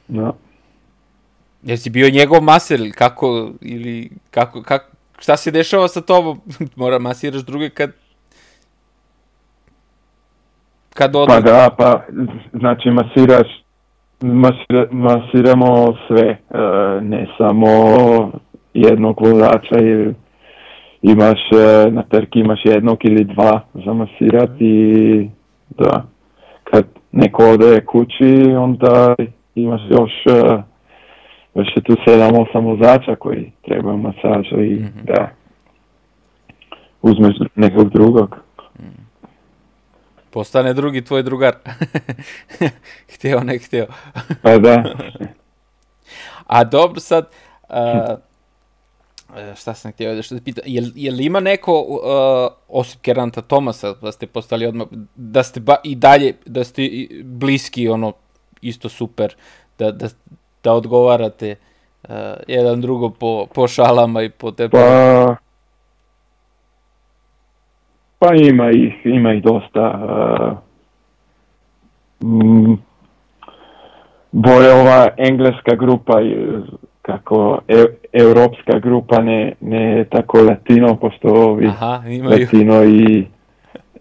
[0.08, 0.32] da.
[1.62, 6.40] Jesi bio njegov maser ili kako, ili kako, kako, šta se dešava sa tobom?
[6.76, 7.92] Mora masiraš druge kad
[10.94, 11.26] kad ode.
[11.28, 12.00] Pa da, pa
[12.52, 13.48] znači masiraš,
[14.22, 16.38] masira, masiramo sve, e,
[17.00, 17.68] ne samo
[18.74, 20.14] jednog vozača ili
[21.02, 25.30] imaš e, na trki imaš jednog ili dva za masirati
[25.68, 26.04] da,
[26.64, 29.14] kad neko ode kući onda
[29.54, 30.62] imaš još e,
[31.54, 34.98] još je tu sedam, osam vozača koji trebaju masažu i Mhm.
[35.04, 35.30] da
[37.02, 38.36] uzmeš nekog drugog.
[40.34, 41.54] Postane drugi tvoj drugar.
[43.14, 43.86] hteo, ne hteo.
[44.42, 44.94] Pa da.
[46.46, 47.26] A dobro sad,
[47.68, 48.16] a,
[49.56, 51.98] šta sam htio da što pita, jel, jel ima neko, uh,
[52.68, 56.90] osim Keranta Tomasa, da ste postali odmah, da ste ba, i dalje, da ste
[57.24, 58.12] bliski, ono,
[58.60, 59.34] isto super,
[59.78, 60.08] da, da,
[60.64, 61.56] da odgovarate
[62.02, 62.10] uh,
[62.48, 64.68] jedan drugo po, po šalama i po te...
[64.68, 65.36] Pa,
[68.24, 70.00] pa ima ih, ima ih dosta.
[72.20, 72.74] Uh, mm,
[74.32, 76.36] bolje ova engleska grupa, i,
[77.02, 82.30] kako e, europska grupa, ne, ne tako latino, pošto ovi Aha, imaju.
[82.30, 83.26] latino i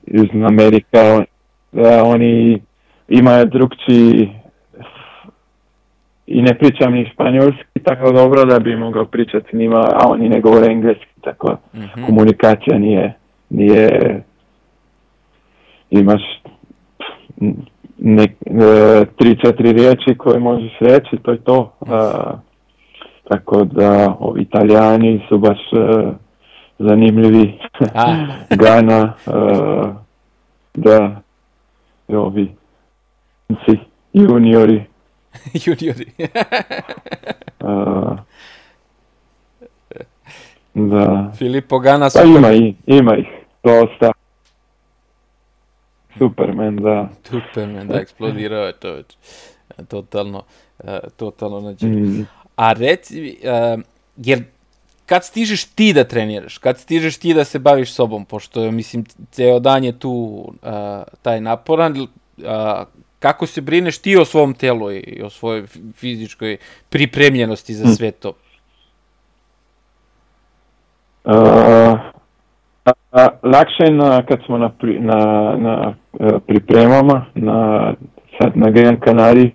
[0.07, 1.25] Južna Amerika,
[1.71, 2.61] da, oni
[3.07, 4.29] imaju drugčiji
[6.27, 10.29] i ne pričam ni španjolski tako dobro da bi mogao pričati s njima, a oni
[10.29, 12.05] ne govore engleski, tako Mhm.
[12.05, 13.13] komunikacija nije,
[13.53, 14.23] nije
[15.89, 16.21] imaš
[17.97, 21.73] ne, e, tri, četiri riječi koje možeš reći, to je to.
[21.81, 22.33] A,
[23.29, 26.11] tako da ovi italijani su baš e,
[26.79, 27.59] zanimljivi.
[28.63, 29.31] Gana, e,
[30.73, 31.21] da,
[32.07, 32.51] i ovi
[33.65, 33.77] si,
[34.13, 34.83] juniori.
[35.65, 36.05] Juniori.
[37.59, 38.15] a,
[40.73, 44.11] da, Filippo Gana Pa ima, i, ima ih dosta.
[46.17, 47.09] Superman, da.
[47.29, 49.17] Superman, da, eksplodirao je to već.
[49.77, 50.43] E, Totalno,
[50.83, 51.87] e, totalno nađe.
[51.87, 52.27] Mm.
[52.55, 53.77] A reci, e,
[54.17, 54.43] jer
[55.05, 59.59] kad stižeš ti da treniraš, kad stižeš ti da se baviš sobom, pošto, mislim, ceo
[59.59, 60.69] dan je tu e,
[61.21, 62.07] taj naporan,
[62.45, 62.85] a,
[63.19, 66.57] kako se brineš ti o svom telu i o svojoj fizičkoj
[66.89, 68.33] pripremljenosti za sve to?
[71.23, 71.33] Uh,
[73.43, 75.19] lakše je na, kad smo na, pri, na,
[75.57, 77.93] na e, pripremama, na,
[78.41, 79.51] sad na Gran Canari,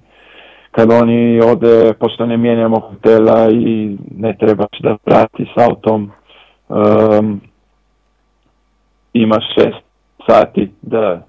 [0.70, 6.10] kad oni ode, pošto ne mijenjamo hotela i ne trebaš da prati s autom,
[6.68, 7.40] um,
[9.12, 9.84] imaš šest
[10.26, 11.22] sati da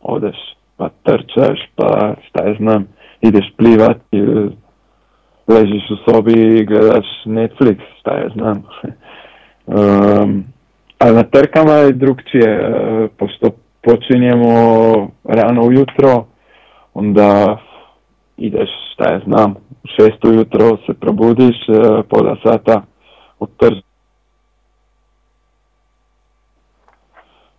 [0.00, 0.36] odeš
[0.76, 2.88] pa trčaš, pa šta je znam,
[3.20, 4.56] ideš plivat ili
[5.48, 8.62] ležiš u sobi i gledaš Netflix, šta je znam.
[9.66, 10.44] um,
[11.00, 14.52] a na trkama je drugčije, uh, pošto počinjemo
[15.24, 16.24] rano ujutro,
[16.94, 17.58] onda
[18.36, 22.82] ideš, šta je znam, u šest ujutro se probudiš, uh, pola sata
[23.38, 23.84] odtrč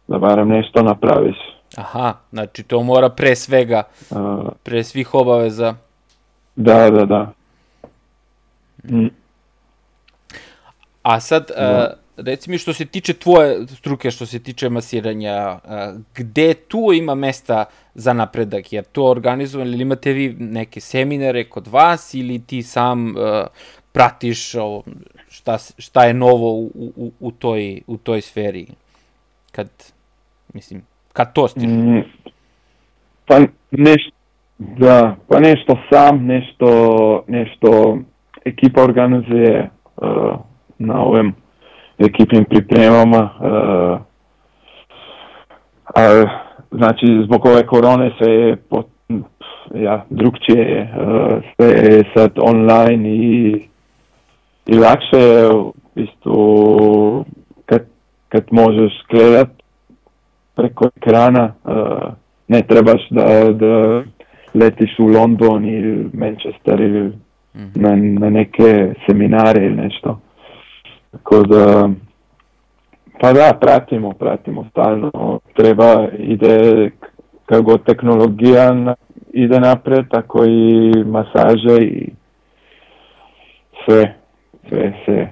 [0.07, 1.37] da barem nešto napraviš.
[1.77, 5.75] Aha, znači to mora pre svega, uh, pre svih obaveza.
[6.55, 7.31] Da, da, da.
[8.83, 9.07] Mm.
[11.03, 12.00] A sad, da.
[12.25, 15.59] Reci mi što se tiče tvoje struke, što se tiče masiranja,
[16.15, 18.73] gde tu ima mesta za napredak?
[18.73, 23.15] Jer to organizovano, ili imate vi neke seminare kod vas ili ti sam
[23.91, 24.83] pratiš ovo,
[25.29, 28.67] šta, šta je novo u, u, u, toj, u toj sferi?
[29.51, 29.69] Kad,
[30.53, 30.81] mislim,
[31.13, 31.67] kad to stiže?
[31.67, 32.03] Mm,
[33.25, 33.39] pa
[33.71, 34.11] nešto,
[34.57, 37.97] da, pa nešto sam, nešto, nešto
[38.45, 40.39] ekipa organizuje uh,
[40.77, 41.33] na ovim
[42.05, 43.29] ekipnim pripremama.
[43.39, 43.99] Uh,
[45.95, 46.25] a,
[46.71, 48.87] znači, zbog ove korone sve je pot,
[49.75, 53.61] ja, drugčije je, uh, sve je sad online i,
[54.65, 55.49] i lakše je
[55.95, 57.23] isto
[57.65, 57.81] kad,
[58.29, 59.49] kad možeš gledat
[60.55, 62.13] preko ekrana, uh,
[62.47, 64.03] ne trebaš da, da
[64.53, 67.13] letiš u London ili Manchester ili mm
[67.55, 67.69] -hmm.
[67.75, 70.19] na, na neke seminare ili nešto.
[71.11, 71.89] Tako da,
[73.19, 75.39] pa da, pratimo, pratimo stalno.
[75.55, 76.89] Treba, ide,
[77.45, 78.95] kako tehnologija
[79.33, 82.09] ide napred, tako i masaže i
[83.85, 84.15] sve,
[84.69, 85.27] sve se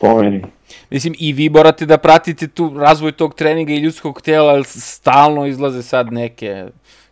[0.00, 0.42] pomeni.
[0.90, 5.46] Mislim, i vi morate da pratite tu razvoj tog treninga i ljudskog tela, jer stalno
[5.46, 6.66] izlaze sad neke,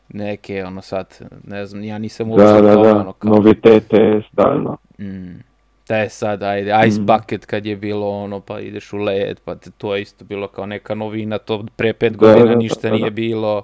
[0.09, 3.31] neke, ono sad, ne znam, ja nisam uopšte da, da, da, ono, kao...
[3.31, 4.77] novitete stalno.
[4.99, 5.48] Mm.
[5.89, 7.07] Da je sad, ajde, Ice mm.
[7.07, 10.67] Bucket kad je bilo ono, pa ideš u led, pa to je isto bilo kao
[10.67, 12.95] neka novina, to pre pet da, godina da, ništa da, da.
[12.95, 13.63] nije bilo.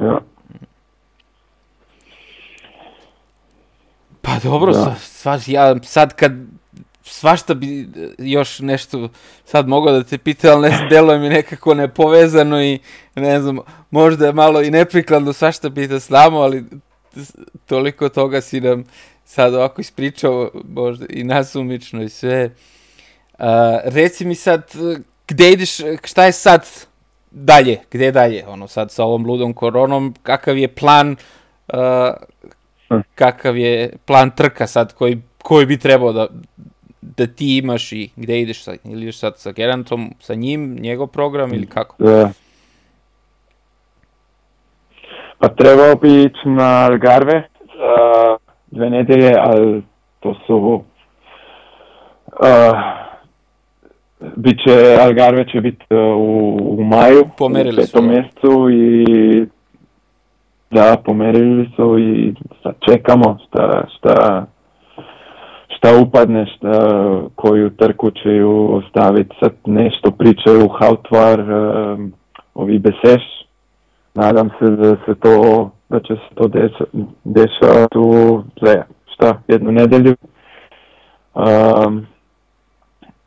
[0.00, 0.20] Ja.
[4.22, 4.94] Pa dobro, da.
[4.94, 6.32] sad, ja sad kad
[7.02, 9.08] svašta bi još nešto
[9.44, 12.78] sad mogao da te pita, ali ne, delo mi nekako nepovezano i
[13.14, 13.58] ne znam,
[13.90, 16.64] možda je malo i neprikladno svašta bi te slamo, ali
[17.66, 18.84] toliko toga si nam
[19.28, 22.50] sad ovako ispričao, možda i nasumično i sve.
[23.38, 23.44] Uh,
[23.84, 24.72] reci mi sad,
[25.28, 26.68] gde ideš, šta je sad
[27.30, 31.16] dalje, gde dalje, ono sad sa ovom ludom koronom, kakav je plan,
[31.72, 36.26] uh, kakav je plan trka sad koji, koji bi trebao da,
[37.00, 41.06] da ti imaš i gde ideš sa, ili ideš sad sa Gerantom, sa njim, njegov
[41.06, 42.04] program ili kako?
[42.04, 42.30] Da.
[45.38, 49.82] Pa trebao bi ići na Algarve za dve nedelje, ali
[50.20, 50.82] to su uh,
[54.36, 59.46] Biće, Algarve će biti uh, u, u maju, pomerili u petom mjesecu i
[60.70, 64.46] da, pomerili su i sad čekamo šta, šta
[65.78, 66.72] šta upadne, šta,
[67.34, 69.36] koju trku će ju ostaviti.
[69.40, 72.12] Sad nešto pričaju Hautvar, um,
[72.54, 73.22] ovi Beseš.
[74.14, 76.48] Nadam se da se to, da će se to
[77.24, 78.82] dešavati u, za,
[79.14, 80.16] šta, jednu nedelju.
[81.34, 82.06] Um,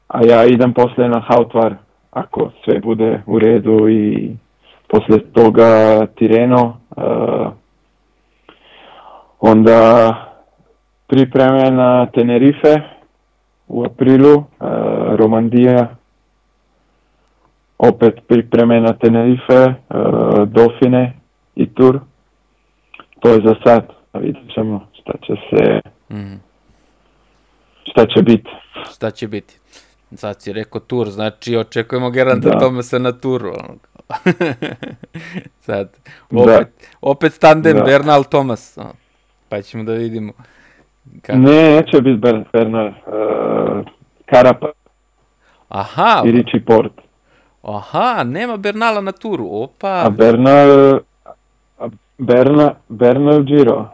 [0.07, 1.75] a ja idem posle na Hautvar,
[2.11, 4.35] ako sve bude u redu i
[4.87, 6.77] posle toga Tireno.
[6.97, 7.51] Uh,
[9.39, 10.13] onda
[11.07, 12.81] pripreme na Tenerife
[13.67, 14.43] u aprilu, uh,
[15.15, 15.95] Romandija,
[17.77, 21.13] opet pripreme na Tenerife, uh, Dofine
[21.55, 21.99] i Tur.
[23.21, 25.81] To je za sad, a vidjet ćemo šta će se,
[26.15, 26.41] mm.
[27.83, 28.49] šta će biti.
[28.95, 29.59] Šta će biti.
[30.15, 32.59] Sad si rekao tur, znači očekujemo garanta da.
[32.59, 33.53] Tomasa na turu.
[35.65, 35.97] sad,
[36.31, 36.65] opet, da.
[37.01, 37.83] opet tandem da.
[37.83, 38.77] Bernal Tomas,
[39.49, 40.33] pa ćemo da vidimo.
[41.21, 41.39] Kako?
[41.39, 42.19] Ne, neće biti
[42.53, 43.85] Bernal, uh,
[44.25, 44.71] Karapa.
[45.69, 46.23] Aha.
[46.25, 46.93] I Richie Port.
[47.63, 50.03] Aha, nema Bernala na turu, opa.
[50.05, 50.99] A Bernal,
[52.21, 53.89] Berna, Bernal Giro.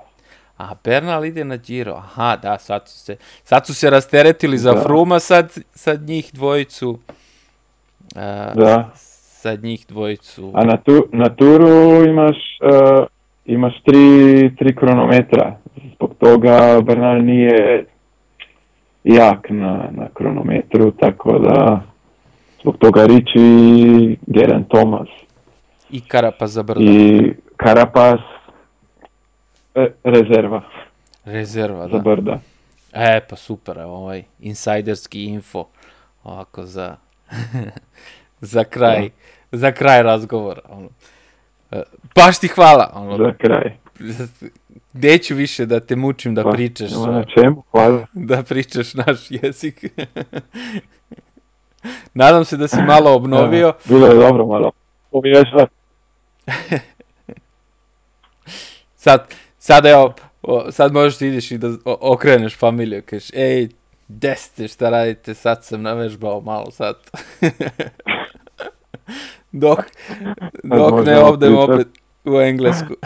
[0.57, 4.73] A Bernal ide na Giro, aha, da, sad su se, sad su se rasteretili za
[4.73, 4.81] Da.
[4.81, 6.99] Fruma, sad, sad njih dvojicu,
[8.15, 8.89] a, Da.
[8.93, 13.05] sad njih dvojicu, A na, tu, na turu imaš, uh,
[13.45, 15.55] imaš tri, tri kronometra.
[15.95, 17.85] Zbog toga Bernal nije
[19.03, 21.81] jak na, na kronometru, tako da
[22.61, 25.07] zbog toga Ricci i Geraint Thomas.
[25.89, 27.33] i Karapa za brdo, I
[27.63, 28.19] Carapaz
[29.75, 30.61] e, rezerva
[31.27, 31.99] rezerva, za da.
[31.99, 32.39] brda.
[32.93, 35.65] E, pa super, evo ovaj insajderski info,
[36.23, 36.95] ovako za,
[38.53, 39.09] za kraj,
[39.51, 40.89] za kraj razgovora, ono.
[41.71, 41.81] E,
[42.15, 43.77] Baš ti hvala, ono, Za kraj.
[44.93, 48.05] neću više da te mučim da Pa, pričaš, na čemu, hvala.
[48.29, 49.85] da pričaš naš jezik.
[52.13, 53.67] Nadam se da si malo obnovio.
[53.67, 54.71] Da, bilo je dobro malo.
[55.11, 55.73] Pomiješati.
[58.97, 60.13] Sad, sad evo,
[60.71, 63.69] sad možeš ti ideš i da okreneš familiju, kažeš, ej,
[64.07, 66.95] gde ste, šta radite, sad sam navežbao malo sad.
[69.51, 69.79] dok,
[70.63, 71.87] dok ne ovdem opet
[72.25, 72.93] u Englesku.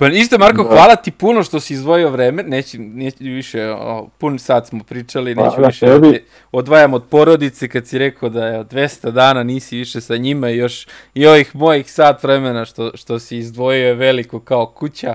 [0.00, 0.68] pa isto, Marko, Da.
[0.68, 5.34] hvala ti puno što si izdvojio vreme, neću, neću više, o, pun sat smo pričali,
[5.34, 6.22] neću Hvala više da te
[6.52, 10.56] odvajam od porodice kad si rekao da je 200 dana nisi više sa njima i
[10.56, 15.14] još i ovih mojih sat vremena što, što si izdvojio je veliko kao kuća.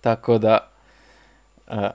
[0.00, 0.58] Tako da,
[1.68, 1.90] a,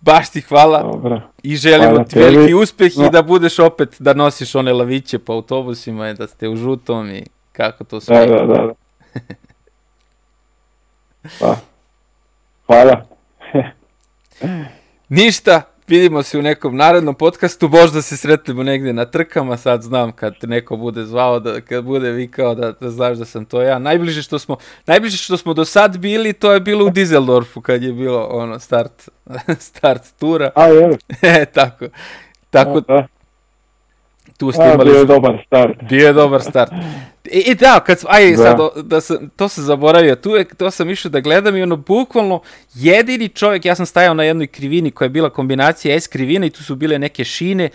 [0.00, 1.20] baš ti hvala Dobro.
[1.42, 2.24] i želimo Hvala ti tebi.
[2.26, 3.08] veliki uspeh i No.
[3.10, 7.22] da budeš opet, da nosiš one laviće po autobusima i da ste u žutom i
[7.52, 8.26] kako to Da, sve.
[8.26, 8.44] da, da.
[8.46, 8.85] da.
[11.40, 11.56] Pa.
[12.66, 13.06] Hvala.
[15.08, 20.12] Ništa, vidimo se u nekom narednom podcastu, možda se sretnemo negdje na trkama, sad znam
[20.12, 23.62] kad te neko bude zvao, da, kad bude vikao da, da znaš da sam to
[23.62, 23.78] ja.
[23.78, 24.56] Najbliže što smo,
[24.86, 28.58] najbliže što smo do sad bili, to je bilo u Dizeldorfu kad je bilo ono
[28.58, 29.08] start,
[29.58, 30.50] start tura.
[30.54, 30.98] A, je.
[31.22, 31.86] E, tako,
[32.50, 33.06] tako Da.
[34.36, 35.72] Tu ste A, imali bio je dobar start.
[35.88, 36.72] Bio je dobar start.
[37.32, 38.36] I, i da, kad sam, aj Da.
[38.36, 41.76] sad, da sam, to sam zaboravio, tu je, to sam išao da gledam i ono,
[41.76, 42.40] bukvalno,
[42.74, 46.50] jedini čovjek, ja sam stajao na jednoj krivini koja je bila kombinacija S krivina i
[46.50, 47.68] tu su bile neke šine,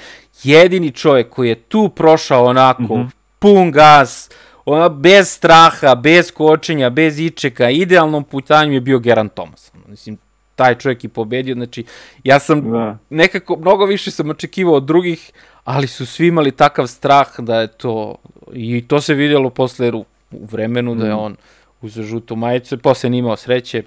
[0.44, 3.06] jedini čovjek koji je tu prošao onako,
[3.40, 4.30] pun gas,
[4.66, 9.72] ona, bez straha, bez kočenja, bez ičeka, idealnom putanju je bio Geran Thomas.
[9.88, 10.18] Mislim,
[10.56, 11.84] taj čovjek i pobedio, znači,
[12.24, 12.98] ja sam Da.
[13.10, 15.32] nekako mnogo više sam očekivao od drugih,
[15.64, 18.16] ali su svi imali takav strah da je to,
[18.54, 21.36] i to se vidjelo posle u, u vremenu da je on
[21.82, 23.84] uzeo žutu majicu posle nije imao sreće,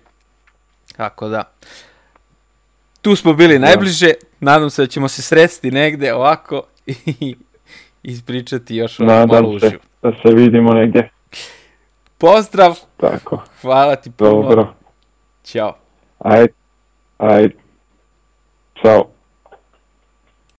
[0.97, 1.43] tako da.
[3.03, 6.63] Tu smo bili najbliže, nadam se da ćemo se sresti negde ovako
[7.21, 7.37] i
[8.03, 9.83] ispričati još malo Nadam uživo.
[10.03, 11.11] da se vidimo negdje.
[12.19, 13.43] Pozdrav, Tako.
[13.63, 14.75] hvala ti puno, Dobro.
[15.45, 15.77] ćao.
[16.19, 16.53] Ajde.
[17.19, 17.55] Ajde.
[18.83, 19.14] Ćao.